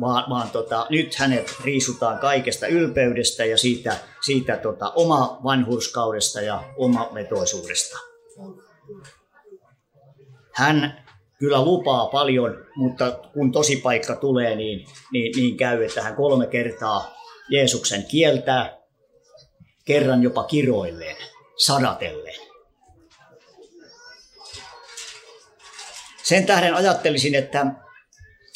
vaan, 0.00 0.30
vaan 0.30 0.50
tota, 0.50 0.86
nyt 0.90 1.14
hänet 1.14 1.54
riisutaan 1.64 2.18
kaikesta 2.18 2.66
ylpeydestä 2.66 3.44
ja 3.44 3.58
siitä, 3.58 3.96
siitä 4.24 4.56
tota, 4.56 4.90
oma 4.90 5.40
vanhurskaudesta 5.44 6.40
ja 6.40 6.64
oma 6.76 7.10
vetoisuudesta. 7.14 7.98
Hän 10.54 11.04
kyllä 11.38 11.64
lupaa 11.64 12.06
paljon, 12.06 12.66
mutta 12.76 13.10
kun 13.32 13.52
tosi 13.52 13.76
paikka 13.76 14.16
tulee, 14.16 14.56
niin, 14.56 14.86
niin, 15.12 15.32
niin 15.36 15.56
käy, 15.56 15.84
että 15.84 16.02
hän 16.02 16.16
kolme 16.16 16.46
kertaa 16.46 17.14
Jeesuksen 17.50 18.04
kieltää, 18.04 18.85
kerran 19.86 20.22
jopa 20.22 20.44
kiroilleen, 20.44 21.16
sadatelleen. 21.56 22.40
Sen 26.22 26.46
tähden 26.46 26.74
ajattelisin, 26.74 27.34
että 27.34 27.66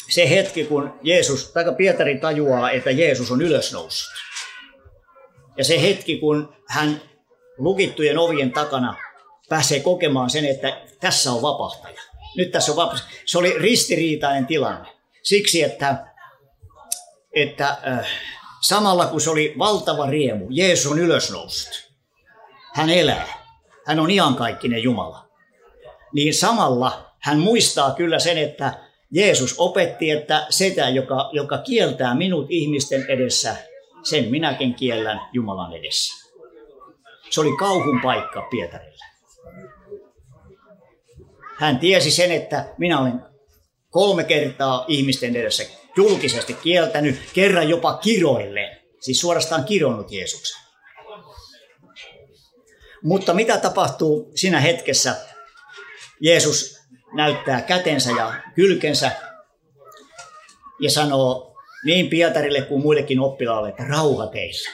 se 0.09 0.31
hetki, 0.31 0.65
kun 0.65 0.99
Jeesus, 1.03 1.53
tai 1.53 1.65
Pietari 1.77 2.19
tajuaa, 2.19 2.71
että 2.71 2.91
Jeesus 2.91 3.31
on 3.31 3.43
ylösnoussut. 3.43 4.13
Ja 5.57 5.65
se 5.65 5.83
hetki, 5.83 6.19
kun 6.19 6.57
hän 6.69 7.03
lukittujen 7.59 8.19
ovien 8.19 8.53
takana 8.53 8.97
pääsee 9.49 9.81
kokemaan 9.81 10.31
sen, 10.31 10.45
että 10.45 10.81
tässä 11.01 11.33
on 11.33 11.43
vapahtaja. 11.43 12.03
Nyt 12.37 12.51
tässä 12.51 12.73
on 12.73 12.77
vapahtaja. 12.77 13.21
Se 13.27 13.39
oli 13.39 13.59
ristiriitainen 13.59 14.47
tilanne. 14.47 14.89
Siksi, 15.23 15.63
että, 15.63 16.07
että 17.35 17.69
äh, 17.69 18.07
samalla 18.61 19.07
kun 19.07 19.21
se 19.21 19.31
oli 19.31 19.55
valtava 19.59 20.07
riemu, 20.07 20.47
Jeesus 20.51 20.93
on 20.93 20.99
ylösnoussut. 20.99 21.91
Hän 22.75 22.91
elää. 22.91 23.29
Hän 23.87 24.01
on 24.01 24.11
iankaikkinen 24.11 24.83
Jumala. 24.83 25.29
Niin 26.13 26.35
samalla 26.35 27.11
hän 27.19 27.39
muistaa 27.39 27.95
kyllä 27.95 28.19
sen, 28.19 28.39
että 28.39 28.79
Jeesus 29.11 29.55
opetti, 29.59 30.11
että 30.11 30.47
sitä, 30.51 30.89
joka, 30.89 31.31
joka 31.33 31.59
kieltää 31.59 32.15
minut 32.15 32.47
ihmisten 32.49 33.05
edessä, 33.09 33.57
sen 34.03 34.31
minäkin 34.31 34.75
kiellän 34.75 35.21
Jumalan 35.33 35.73
edessä. 35.73 36.31
Se 37.31 37.41
oli 37.41 37.57
kauhun 37.57 38.01
paikka 38.01 38.43
Pietarille. 38.51 39.05
Hän 41.59 41.79
tiesi 41.79 42.11
sen, 42.11 42.33
että 42.33 42.75
minä 42.79 43.01
olen 43.01 43.21
kolme 43.91 44.25
kertaa 44.25 44.85
ihmisten 44.89 45.37
edessä 45.37 45.65
julkisesti 45.97 46.55
kieltänyt, 46.55 47.21
kerran 47.35 47.69
jopa 47.69 47.97
kiroilleen, 47.97 48.79
siis 49.01 49.21
suorastaan 49.21 49.65
kironnut 49.65 50.13
Jeesuksen. 50.13 50.61
Mutta 53.03 53.35
mitä 53.35 53.59
tapahtuu 53.59 54.33
siinä 54.35 54.61
hetkessä? 54.61 55.17
Jeesus 56.21 56.81
näyttää 57.15 57.63
kätensä 57.63 58.11
ja 58.11 58.35
kylkensä 58.55 59.13
ja 60.81 60.91
sanoo 60.91 61.57
niin 61.85 62.09
Pietarille 62.09 62.63
kuin 62.63 62.83
muillekin 62.83 63.21
oppilaalle, 63.21 63.69
että 63.69 63.85
rauha 63.85 64.27
teille. 64.27 64.71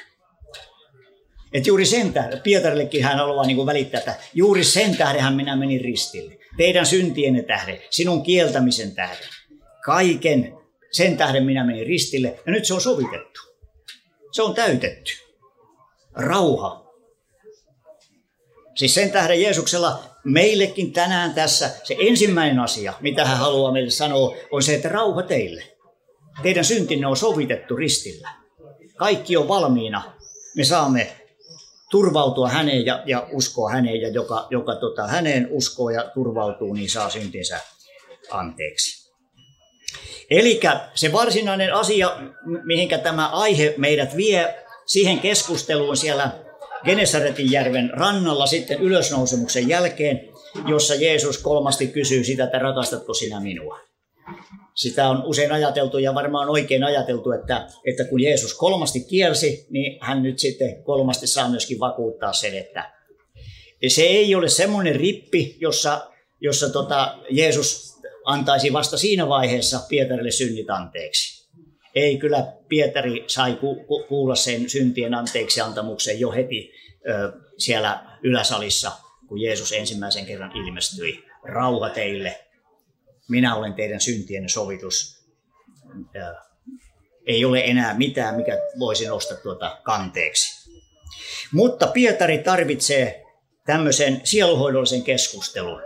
Et 1.53 1.67
juuri 1.67 1.87
sen 1.87 2.13
tähden, 2.13 2.41
Pietarillekin 2.41 3.05
hän 3.05 3.19
haluaa 3.19 3.47
niin 3.47 3.57
kuin 3.57 3.67
välittää, 3.67 3.99
että 3.99 4.15
juuri 4.35 4.65
sen 4.65 4.97
tähden 4.97 5.33
minä 5.33 5.57
menin 5.57 5.81
ristille. 5.81 6.39
Teidän 6.57 6.87
syntienne 6.87 7.43
tähden, 7.43 7.79
sinun 7.91 8.23
kieltämisen 8.23 8.95
tähden. 8.95 9.29
Kaiken 9.85 10.59
sen 10.93 11.17
tähden 11.17 11.45
minä 11.45 11.67
menin 11.67 11.87
ristille 11.87 12.41
ja 12.47 12.53
nyt 12.53 12.65
se 12.65 12.75
on 12.75 12.81
sovitettu. 12.81 13.41
Se 14.33 14.43
on 14.43 14.55
täytetty. 14.55 15.13
Rauha. 16.13 16.87
Siis 18.75 18.95
sen 18.95 19.11
tähden 19.11 19.43
Jeesuksella 19.43 20.03
meillekin 20.25 20.93
tänään 20.93 21.35
tässä 21.35 21.71
se 21.85 21.97
ensimmäinen 21.99 22.59
asia, 22.59 22.93
mitä 23.01 23.25
hän 23.25 23.39
haluaa 23.39 23.73
meille 23.73 23.91
sanoa, 23.91 24.35
on 24.51 24.63
se, 24.63 24.75
että 24.75 24.89
rauha 24.89 25.23
teille. 25.23 25.63
Teidän 26.43 26.65
syntinne 26.65 27.07
on 27.07 27.17
sovitettu 27.17 27.77
ristillä. 27.77 28.29
Kaikki 28.97 29.37
on 29.37 29.49
valmiina. 29.49 30.03
Me 30.57 30.65
saamme 30.65 31.17
turvautua 31.91 32.49
häneen 32.49 32.87
ja, 32.87 33.03
ja 33.07 33.29
uskoa 33.33 33.71
häneen, 33.71 34.01
ja 34.01 34.09
joka, 34.09 34.47
joka 34.51 34.75
tota, 34.75 35.07
häneen 35.07 35.49
uskoo 35.51 35.91
ja 35.91 36.11
turvautuu, 36.15 36.73
niin 36.73 36.91
saa 36.91 37.11
syntinsä 37.11 37.61
anteeksi. 38.31 39.06
Eli 40.31 40.61
se 40.95 41.13
varsinainen 41.13 41.75
asia, 41.75 42.17
mihinkä 42.65 42.99
tämä 42.99 43.29
aihe 43.29 43.75
meidät 43.77 44.17
vie 44.17 44.55
siihen 44.87 45.21
keskusteluun 45.21 45.97
siellä 45.97 46.31
Genesaretin 46.85 47.53
järven 47.53 47.91
rannalla 47.95 48.47
sitten 48.47 48.81
ylösnousemuksen 48.81 49.69
jälkeen, 49.69 50.29
jossa 50.67 50.95
Jeesus 50.95 51.39
kolmasti 51.39 51.87
kysyy 51.87 52.25
sitä, 52.25 52.45
että 52.45 52.59
rakastatko 52.59 53.15
sinä 53.15 53.41
minua. 53.41 53.81
Sitä 54.75 55.09
on 55.09 55.23
usein 55.25 55.53
ajateltu 55.53 55.99
ja 55.99 56.15
varmaan 56.15 56.49
oikein 56.49 56.85
ajateltu, 56.85 57.33
että, 57.33 57.67
että 57.85 58.05
kun 58.05 58.23
Jeesus 58.23 58.55
kolmasti 58.55 59.01
kielsi, 59.01 59.67
niin 59.71 59.99
hän 60.01 60.23
nyt 60.23 60.39
sitten 60.39 60.83
kolmasti 60.83 61.27
saa 61.27 61.49
myöskin 61.49 61.81
vakuuttaa 61.81 62.33
sen, 62.33 62.55
että 62.55 62.91
se 63.89 64.03
ei 64.03 64.35
ole 64.35 64.49
semmoinen 64.49 64.97
rippi, 64.97 65.57
jossa, 65.61 66.11
jossa 66.41 66.71
tota 66.71 67.19
Jeesus 67.31 67.96
antaisi 68.27 68.73
vasta 68.73 68.99
siinä 68.99 69.29
vaiheessa 69.29 69.81
Pietarille 69.89 70.31
synnit 70.31 70.71
anteeksi. 70.71 71.47
Ei, 71.95 72.19
kyllä 72.19 72.53
Pietari 72.69 73.25
sai 73.27 73.55
ku, 73.55 73.75
ku, 73.75 74.05
kuulla 74.09 74.35
sen 74.35 74.71
syntien 74.71 75.15
anteeksi 75.15 75.61
antamuksen 75.61 76.21
jo 76.21 76.33
heti 76.33 76.73
ö, 77.09 77.33
siellä 77.59 78.19
yläsalissa, 78.23 78.93
kun 79.29 79.41
Jeesus 79.41 79.73
ensimmäisen 79.73 80.27
kerran 80.27 80.57
ilmestyi. 80.57 81.25
Rauha 81.43 81.91
teille, 81.91 82.41
minä 83.29 83.57
olen 83.57 83.75
teidän 83.75 84.01
syntienne 84.01 84.49
sovitus. 84.49 85.27
Ö, 86.17 86.35
ei 87.27 87.45
ole 87.45 87.61
enää 87.65 87.95
mitään, 87.95 88.35
mikä 88.35 88.59
voisi 88.79 89.07
nostaa 89.07 89.39
tuota 89.39 89.81
kanteeksi. 89.83 90.71
Mutta 91.53 91.87
Pietari 91.87 92.39
tarvitsee 92.39 93.25
tämmöisen 93.67 94.21
sieluhoidollisen 94.25 95.03
keskustelun, 95.03 95.83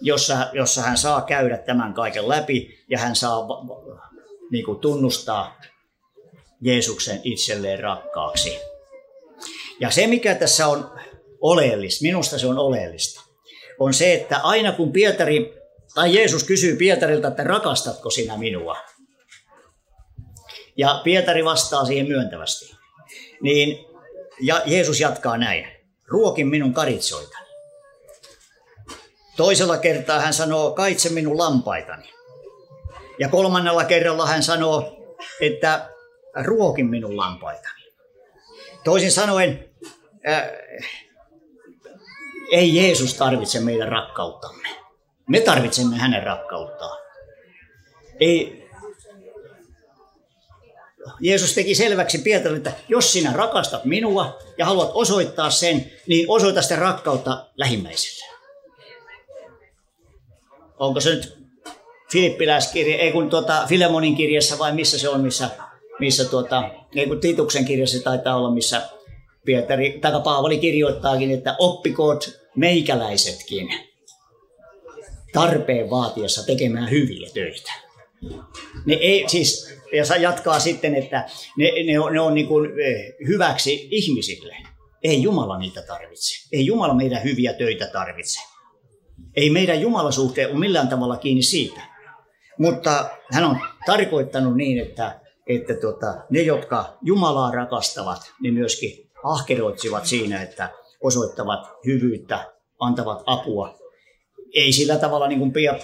jossa, 0.00 0.48
jossa 0.52 0.82
hän 0.82 0.98
saa 0.98 1.22
käydä 1.22 1.58
tämän 1.58 1.94
kaiken 1.94 2.28
läpi 2.28 2.78
ja 2.90 2.98
hän 2.98 3.16
saa 3.16 3.46
niin 4.50 4.64
kuin 4.64 4.78
tunnustaa 4.78 5.60
Jeesuksen 6.60 7.20
itselleen 7.24 7.80
rakkaaksi. 7.80 8.58
Ja 9.80 9.90
se, 9.90 10.06
mikä 10.06 10.34
tässä 10.34 10.68
on 10.68 10.90
oleellista, 11.40 12.02
minusta 12.02 12.38
se 12.38 12.46
on 12.46 12.58
oleellista, 12.58 13.20
on 13.78 13.94
se, 13.94 14.14
että 14.14 14.38
aina 14.38 14.72
kun 14.72 14.92
Pietari 14.92 15.54
tai 15.94 16.14
Jeesus 16.14 16.44
kysyy 16.44 16.76
Pietarilta, 16.76 17.28
että 17.28 17.44
rakastatko 17.44 18.10
sinä 18.10 18.36
minua? 18.36 18.76
Ja 20.76 21.00
Pietari 21.04 21.44
vastaa 21.44 21.84
siihen 21.84 22.08
myöntävästi. 22.08 22.76
Niin 23.40 23.86
ja 24.40 24.62
Jeesus 24.66 25.00
jatkaa 25.00 25.36
näin. 25.36 25.68
Ruokin 26.06 26.46
minun 26.46 26.74
karitsoitani. 26.74 27.47
Toisella 29.38 29.78
kertaa 29.78 30.20
hän 30.20 30.34
sanoo, 30.34 30.70
kaitse 30.70 31.08
minun 31.08 31.38
lampaitani. 31.38 32.12
Ja 33.18 33.28
kolmannella 33.28 33.84
kerralla 33.84 34.26
hän 34.26 34.42
sanoo, 34.42 34.96
että 35.40 35.90
ruokin 36.44 36.86
minun 36.86 37.16
lampaitani. 37.16 37.92
Toisin 38.84 39.12
sanoen, 39.12 39.70
äh, 40.28 40.42
ei 42.52 42.76
Jeesus 42.76 43.14
tarvitse 43.14 43.60
meidän 43.60 43.88
rakkauttamme. 43.88 44.68
Me 45.28 45.40
tarvitsemme 45.40 45.96
hänen 45.96 46.22
rakkauttaan. 46.22 46.98
Ei, 48.20 48.68
Jeesus 51.20 51.54
teki 51.54 51.74
selväksi 51.74 52.18
Pietarille, 52.18 52.56
että 52.56 52.72
jos 52.88 53.12
sinä 53.12 53.32
rakastat 53.32 53.84
minua 53.84 54.38
ja 54.58 54.66
haluat 54.66 54.90
osoittaa 54.94 55.50
sen, 55.50 55.92
niin 56.06 56.30
osoita 56.30 56.62
sitä 56.62 56.76
rakkautta 56.76 57.46
lähimmäiselle. 57.56 58.17
Onko 60.78 61.00
se 61.00 61.10
nyt 61.10 61.38
Filippiläiskirja, 62.12 62.98
ei 62.98 63.12
kun 63.12 63.30
tuota, 63.30 63.64
Filemonin 63.68 64.16
kirjassa 64.16 64.58
vai 64.58 64.72
missä 64.72 64.98
se 64.98 65.08
on, 65.08 65.20
missä, 65.20 65.50
missä 66.00 66.24
tuota, 66.24 66.70
ei 66.94 67.06
kun 67.06 67.20
Tituksen 67.20 67.64
kirjassa 67.64 68.02
taitaa 68.02 68.36
olla, 68.36 68.50
missä 68.50 68.82
Pietari, 69.44 69.98
tai 70.00 70.12
Paavali 70.24 70.58
kirjoittaakin, 70.58 71.30
että 71.30 71.56
oppikoot 71.58 72.40
meikäläisetkin 72.56 73.68
tarpeen 75.32 75.90
vaatiessa 75.90 76.46
tekemään 76.46 76.90
hyviä 76.90 77.30
töitä. 77.34 77.72
Ne 78.86 78.94
ei, 78.94 79.24
siis, 79.26 79.74
ja 79.92 80.16
jatkaa 80.16 80.60
sitten, 80.60 80.94
että 80.94 81.28
ne, 81.56 81.70
ne 81.86 82.00
on, 82.00 82.12
ne 82.12 82.20
on 82.20 82.34
niin 82.34 82.46
kuin 82.46 82.80
eh, 82.80 83.14
hyväksi 83.28 83.88
ihmisille. 83.90 84.56
Ei 85.02 85.22
Jumala 85.22 85.58
niitä 85.58 85.82
tarvitse. 85.82 86.48
Ei 86.52 86.66
Jumala 86.66 86.94
meidän 86.94 87.24
hyviä 87.24 87.52
töitä 87.52 87.86
tarvitse. 87.86 88.40
Ei 89.38 89.50
meidän 89.50 89.80
Jumalasuhteen 89.80 90.50
ole 90.50 90.58
millään 90.58 90.88
tavalla 90.88 91.16
kiinni 91.16 91.42
siitä. 91.42 91.80
Mutta 92.58 93.10
hän 93.32 93.44
on 93.44 93.58
tarkoittanut 93.86 94.56
niin, 94.56 94.78
että, 94.78 95.20
että 95.46 95.74
tota, 95.74 96.14
ne, 96.30 96.42
jotka 96.42 96.98
Jumalaa 97.02 97.50
rakastavat, 97.50 98.32
ne 98.42 98.50
myöskin 98.50 99.10
ahkeroitsivat 99.24 100.06
siinä, 100.06 100.42
että 100.42 100.70
osoittavat 101.02 101.68
hyvyyttä, 101.86 102.52
antavat 102.78 103.22
apua. 103.26 103.78
Ei 104.54 104.72
sillä 104.72 104.96
tavalla 104.96 105.28
niin 105.28 105.38
kuin 105.38 105.52
pia, 105.52 105.74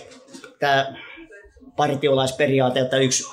tämä 0.58 0.94
partiolaisperiaate, 1.76 2.80
että 2.80 2.96
yksi 2.96 3.24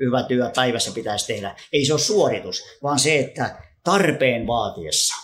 hyvä 0.00 0.22
työ 0.22 0.50
päivässä 0.56 0.90
pitäisi 0.94 1.26
tehdä. 1.26 1.56
Ei 1.72 1.84
se 1.84 1.92
ole 1.92 2.00
suoritus, 2.00 2.62
vaan 2.82 2.98
se, 2.98 3.18
että 3.18 3.56
tarpeen 3.84 4.46
vaatiessa. 4.46 5.14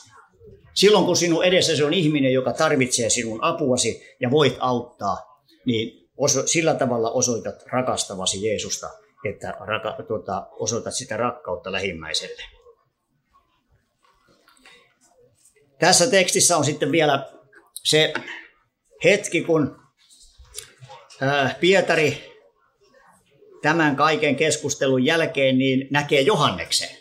Silloin 0.76 1.04
kun 1.04 1.16
sinun 1.16 1.44
edessä 1.44 1.76
se 1.76 1.84
on 1.84 1.94
ihminen, 1.94 2.32
joka 2.32 2.52
tarvitsee 2.52 3.10
sinun 3.10 3.44
apuasi 3.44 4.16
ja 4.20 4.30
voit 4.30 4.56
auttaa, 4.58 5.42
niin 5.66 6.08
oso, 6.16 6.46
sillä 6.46 6.74
tavalla 6.74 7.10
osoitat 7.10 7.54
rakastavasi 7.72 8.46
Jeesusta, 8.46 8.90
että 9.30 9.54
raka, 9.60 10.02
tuota, 10.08 10.46
osoitat 10.50 10.94
sitä 10.94 11.16
rakkautta 11.16 11.72
lähimmäiselle. 11.72 12.42
Tässä 15.78 16.10
tekstissä 16.10 16.56
on 16.56 16.64
sitten 16.64 16.92
vielä 16.92 17.32
se 17.84 18.12
hetki, 19.04 19.42
kun 19.42 19.80
Pietari 21.60 22.36
tämän 23.62 23.96
kaiken 23.96 24.36
keskustelun 24.36 25.04
jälkeen 25.04 25.58
niin 25.58 25.88
näkee 25.90 26.20
Johanneksen. 26.20 26.95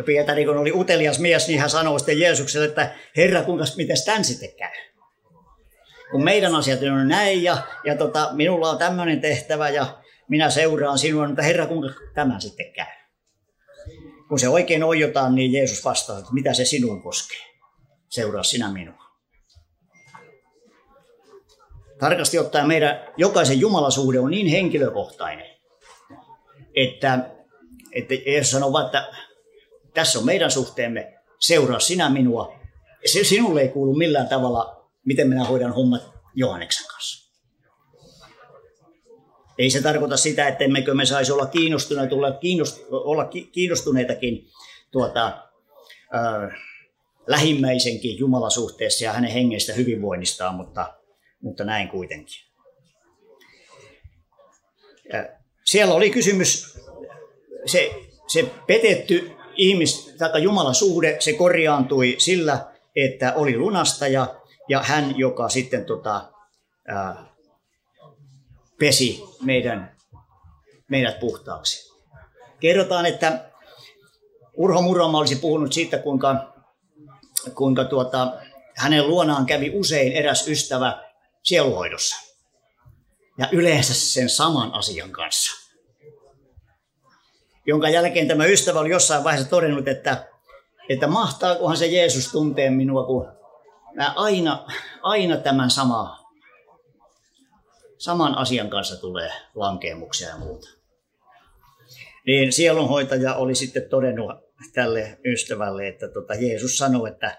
Ja 0.00 0.04
Pietari, 0.04 0.44
kun 0.44 0.56
oli 0.56 0.72
utelias 0.72 1.18
mies, 1.18 1.48
niin 1.48 1.60
hän 1.60 1.70
sanoi 1.70 1.98
sitten 1.98 2.20
Jeesukselle, 2.20 2.66
että 2.66 2.94
Herra, 3.16 3.42
kuinka, 3.42 3.64
miten 3.76 3.96
tämän 4.04 4.24
sitten 4.24 4.48
käy? 4.58 4.72
Kun 6.10 6.24
meidän 6.24 6.54
asiat 6.54 6.80
on 6.82 7.08
näin 7.08 7.42
ja, 7.42 7.56
ja 7.84 7.96
tota, 7.96 8.28
minulla 8.32 8.70
on 8.70 8.78
tämmöinen 8.78 9.20
tehtävä 9.20 9.68
ja 9.68 9.98
minä 10.28 10.50
seuraan 10.50 10.98
sinua, 10.98 11.26
mutta 11.26 11.42
Herra, 11.42 11.66
kuinka 11.66 11.88
tämä 12.14 12.40
sitten 12.40 12.72
käy? 12.72 12.86
Kun 14.28 14.38
se 14.38 14.48
oikein 14.48 14.84
oijotaan, 14.84 15.34
niin 15.34 15.52
Jeesus 15.52 15.84
vastaa, 15.84 16.18
että 16.18 16.32
mitä 16.32 16.54
se 16.54 16.64
sinun 16.64 17.02
koskee. 17.02 17.46
Seuraa 18.08 18.42
sinä 18.42 18.72
minua. 18.72 19.04
Tarkasti 21.98 22.38
ottaen 22.38 22.66
meidän 22.66 23.00
jokaisen 23.16 23.60
jumalasuhde 23.60 24.20
on 24.20 24.30
niin 24.30 24.46
henkilökohtainen, 24.46 25.46
että, 26.76 27.30
että 27.92 28.14
Jeesus 28.14 28.50
sanoo 28.50 28.86
että 28.86 29.29
tässä 29.94 30.18
on 30.18 30.24
meidän 30.24 30.50
suhteemme, 30.50 31.14
seuraa 31.38 31.80
sinä 31.80 32.10
minua. 32.10 32.54
Se 33.12 33.24
sinulle 33.24 33.60
ei 33.60 33.68
kuulu 33.68 33.94
millään 33.94 34.28
tavalla, 34.28 34.90
miten 35.06 35.28
minä 35.28 35.44
hoidan 35.44 35.72
hommat 35.72 36.02
Johanneksen 36.34 36.86
kanssa. 36.86 37.30
Ei 39.58 39.70
se 39.70 39.82
tarkoita 39.82 40.16
sitä, 40.16 40.48
että 40.48 40.64
emmekö 40.64 40.94
me 40.94 41.06
saisi 41.06 41.32
olla 41.32 41.46
kiinnostuneita, 41.46 42.14
olla, 42.14 42.32
kiinnost, 42.32 42.86
olla 42.90 43.30
kiinnostuneitakin 43.52 44.46
tuota, 44.90 45.26
äh, 46.14 46.60
lähimmäisenkin 47.26 48.18
Jumalasuhteessa 48.18 49.04
ja 49.04 49.12
hänen 49.12 49.30
hengestä 49.30 49.72
hyvinvoinnistaan, 49.72 50.54
mutta, 50.54 50.94
mutta 51.42 51.64
näin 51.64 51.88
kuitenkin. 51.88 52.40
Ja 55.12 55.28
siellä 55.64 55.94
oli 55.94 56.10
kysymys, 56.10 56.78
se, 57.66 57.94
se 58.26 58.50
petetty 58.66 59.30
ihmis, 59.54 60.14
tai 60.18 60.42
Jumalan 60.42 60.74
suhde, 60.74 61.16
se 61.20 61.32
korjaantui 61.32 62.14
sillä, 62.18 62.66
että 62.96 63.32
oli 63.34 63.58
lunastaja 63.58 64.34
ja 64.68 64.82
hän, 64.82 65.18
joka 65.18 65.48
sitten 65.48 65.84
tota, 65.84 66.32
ää, 66.88 67.24
pesi 68.78 69.24
meidän, 69.42 69.96
meidät 70.88 71.20
puhtaaksi. 71.20 71.90
Kerrotaan, 72.60 73.06
että 73.06 73.50
Urho 74.54 74.82
Muroma 74.82 75.18
olisi 75.18 75.36
puhunut 75.36 75.72
siitä, 75.72 75.98
kuinka, 75.98 76.52
kuinka 77.54 77.84
tuota, 77.84 78.32
hänen 78.76 79.08
luonaan 79.08 79.46
kävi 79.46 79.70
usein 79.74 80.12
eräs 80.12 80.48
ystävä 80.48 81.04
sieluhoidossa. 81.42 82.16
Ja 83.38 83.48
yleensä 83.52 83.94
sen 83.94 84.28
saman 84.28 84.74
asian 84.74 85.10
kanssa 85.10 85.59
jonka 87.66 87.88
jälkeen 87.88 88.28
tämä 88.28 88.44
ystävä 88.46 88.80
oli 88.80 88.90
jossain 88.90 89.24
vaiheessa 89.24 89.50
todennut, 89.50 89.88
että, 89.88 90.28
että 90.88 91.06
mahtaakohan 91.06 91.76
se 91.76 91.86
Jeesus 91.86 92.32
tuntee 92.32 92.70
minua, 92.70 93.06
kun 93.06 93.28
mä 93.94 94.12
aina, 94.16 94.66
aina 95.02 95.36
tämän 95.36 95.70
sama, 95.70 96.18
saman 97.98 98.38
asian 98.38 98.70
kanssa 98.70 98.96
tulee 98.96 99.30
lankeemuksia 99.54 100.28
ja 100.28 100.36
muuta. 100.36 100.68
Niin 102.26 102.52
sielunhoitaja 102.52 103.34
oli 103.34 103.54
sitten 103.54 103.88
todennut 103.90 104.30
tälle 104.72 105.18
ystävälle, 105.24 105.88
että 105.88 106.08
tota 106.08 106.34
Jeesus 106.34 106.78
sanoi, 106.78 107.10
että 107.10 107.38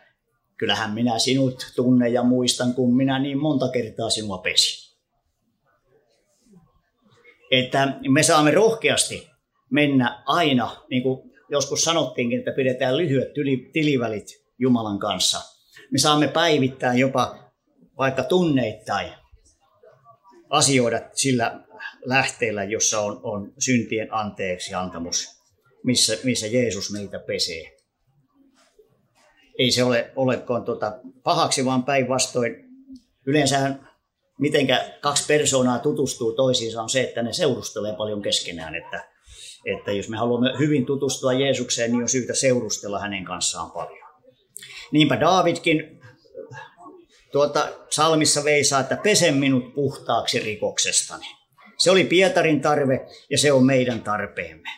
kyllähän 0.57 0.91
minä 0.91 1.19
sinut 1.19 1.71
tunne 1.75 2.09
ja 2.09 2.23
muistan, 2.23 2.73
kun 2.73 2.95
minä 2.95 3.19
niin 3.19 3.37
monta 3.37 3.69
kertaa 3.69 4.09
sinua 4.09 4.37
pesin. 4.37 4.91
Että 7.51 7.93
me 8.09 8.23
saamme 8.23 8.51
rohkeasti 8.51 9.30
mennä 9.71 10.23
aina, 10.25 10.85
niin 10.89 11.03
kuin 11.03 11.31
joskus 11.49 11.83
sanottiinkin, 11.83 12.39
että 12.39 12.51
pidetään 12.51 12.97
lyhyet 12.97 13.27
tilivälit 13.73 14.27
Jumalan 14.59 14.99
kanssa. 14.99 15.41
Me 15.91 15.97
saamme 15.97 16.27
päivittää 16.27 16.93
jopa 16.93 17.51
vaikka 17.97 18.23
tunneittain 18.23 19.11
asioida 20.49 21.01
sillä 21.13 21.63
lähteellä, 22.05 22.63
jossa 22.63 22.99
on, 22.99 23.19
on 23.23 23.53
syntien 23.59 24.13
anteeksi 24.13 24.73
antamus, 24.73 25.41
missä, 25.83 26.17
missä 26.23 26.47
Jeesus 26.47 26.91
meitä 26.91 27.19
pesee. 27.19 27.77
Ei 29.59 29.71
se 29.71 29.83
ole 29.83 30.11
olekaan 30.15 30.63
tuota 30.63 30.99
pahaksi, 31.23 31.65
vaan 31.65 31.83
päinvastoin. 31.83 32.55
Yleensä 33.25 33.75
mitenkä 34.39 34.97
kaksi 35.01 35.25
persoonaa 35.27 35.79
tutustuu 35.79 36.33
toisiinsa 36.33 36.81
on 36.81 36.89
se, 36.89 37.01
että 37.01 37.21
ne 37.21 37.33
seurustelee 37.33 37.95
paljon 37.95 38.21
keskenään, 38.21 38.75
että 38.75 39.10
että 39.65 39.91
jos 39.91 40.09
me 40.09 40.17
haluamme 40.17 40.49
hyvin 40.59 40.85
tutustua 40.85 41.33
Jeesukseen, 41.33 41.91
niin 41.91 42.01
on 42.01 42.09
syytä 42.09 42.33
seurustella 42.33 42.99
hänen 42.99 43.25
kanssaan 43.25 43.71
paljon. 43.71 44.09
Niinpä 44.91 45.19
Davidkin 45.19 46.01
tuota, 47.31 47.67
salmissa 47.89 48.43
veisaa, 48.43 48.79
että 48.79 48.97
pese 48.97 49.31
minut 49.31 49.73
puhtaaksi 49.73 50.39
rikoksestani. 50.39 51.25
Se 51.77 51.91
oli 51.91 52.03
Pietarin 52.03 52.61
tarve 52.61 53.07
ja 53.29 53.37
se 53.37 53.51
on 53.51 53.65
meidän 53.65 54.01
tarpeemme. 54.03 54.69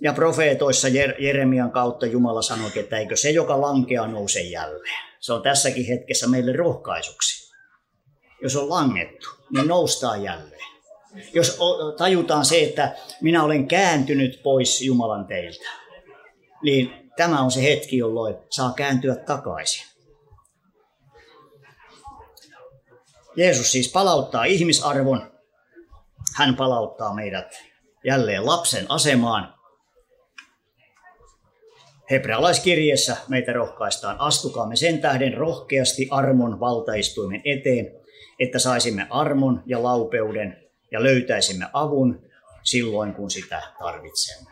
Ja 0.00 0.12
profeetoissa 0.12 0.88
Jeremian 1.18 1.70
kautta 1.70 2.06
Jumala 2.06 2.42
sanoi, 2.42 2.70
että 2.76 2.98
eikö 2.98 3.16
se, 3.16 3.30
joka 3.30 3.60
lankeaa, 3.60 4.06
nouse 4.06 4.40
jälleen. 4.40 4.98
Se 5.20 5.32
on 5.32 5.42
tässäkin 5.42 5.86
hetkessä 5.86 6.28
meille 6.28 6.52
rohkaisuksi. 6.52 7.54
Jos 8.42 8.56
on 8.56 8.70
langettu, 8.70 9.28
niin 9.50 9.68
noustaan 9.68 10.22
jälleen. 10.22 10.77
Jos 11.34 11.58
tajutaan 11.98 12.44
se, 12.44 12.62
että 12.62 12.96
minä 13.20 13.42
olen 13.44 13.68
kääntynyt 13.68 14.40
pois 14.42 14.82
Jumalan 14.82 15.26
teiltä, 15.26 15.68
niin 16.62 17.10
tämä 17.16 17.40
on 17.40 17.50
se 17.50 17.62
hetki, 17.62 17.96
jolloin 17.96 18.36
saa 18.50 18.72
kääntyä 18.72 19.16
takaisin. 19.16 19.86
Jeesus 23.36 23.72
siis 23.72 23.92
palauttaa 23.92 24.44
ihmisarvon. 24.44 25.32
Hän 26.36 26.56
palauttaa 26.56 27.14
meidät 27.14 27.64
jälleen 28.04 28.46
lapsen 28.46 28.86
asemaan. 28.88 29.54
Hebrealaiskirjeessä 32.10 33.16
meitä 33.28 33.52
rohkaistaan, 33.52 34.20
astukaamme 34.20 34.76
sen 34.76 35.00
tähden 35.00 35.34
rohkeasti 35.34 36.08
armon 36.10 36.60
valtaistuimen 36.60 37.42
eteen, 37.44 37.86
että 38.38 38.58
saisimme 38.58 39.06
armon 39.10 39.62
ja 39.66 39.82
laupeuden 39.82 40.67
ja 40.90 41.02
löytäisimme 41.02 41.66
avun 41.72 42.30
silloin, 42.62 43.14
kun 43.14 43.30
sitä 43.30 43.62
tarvitsemme. 43.78 44.50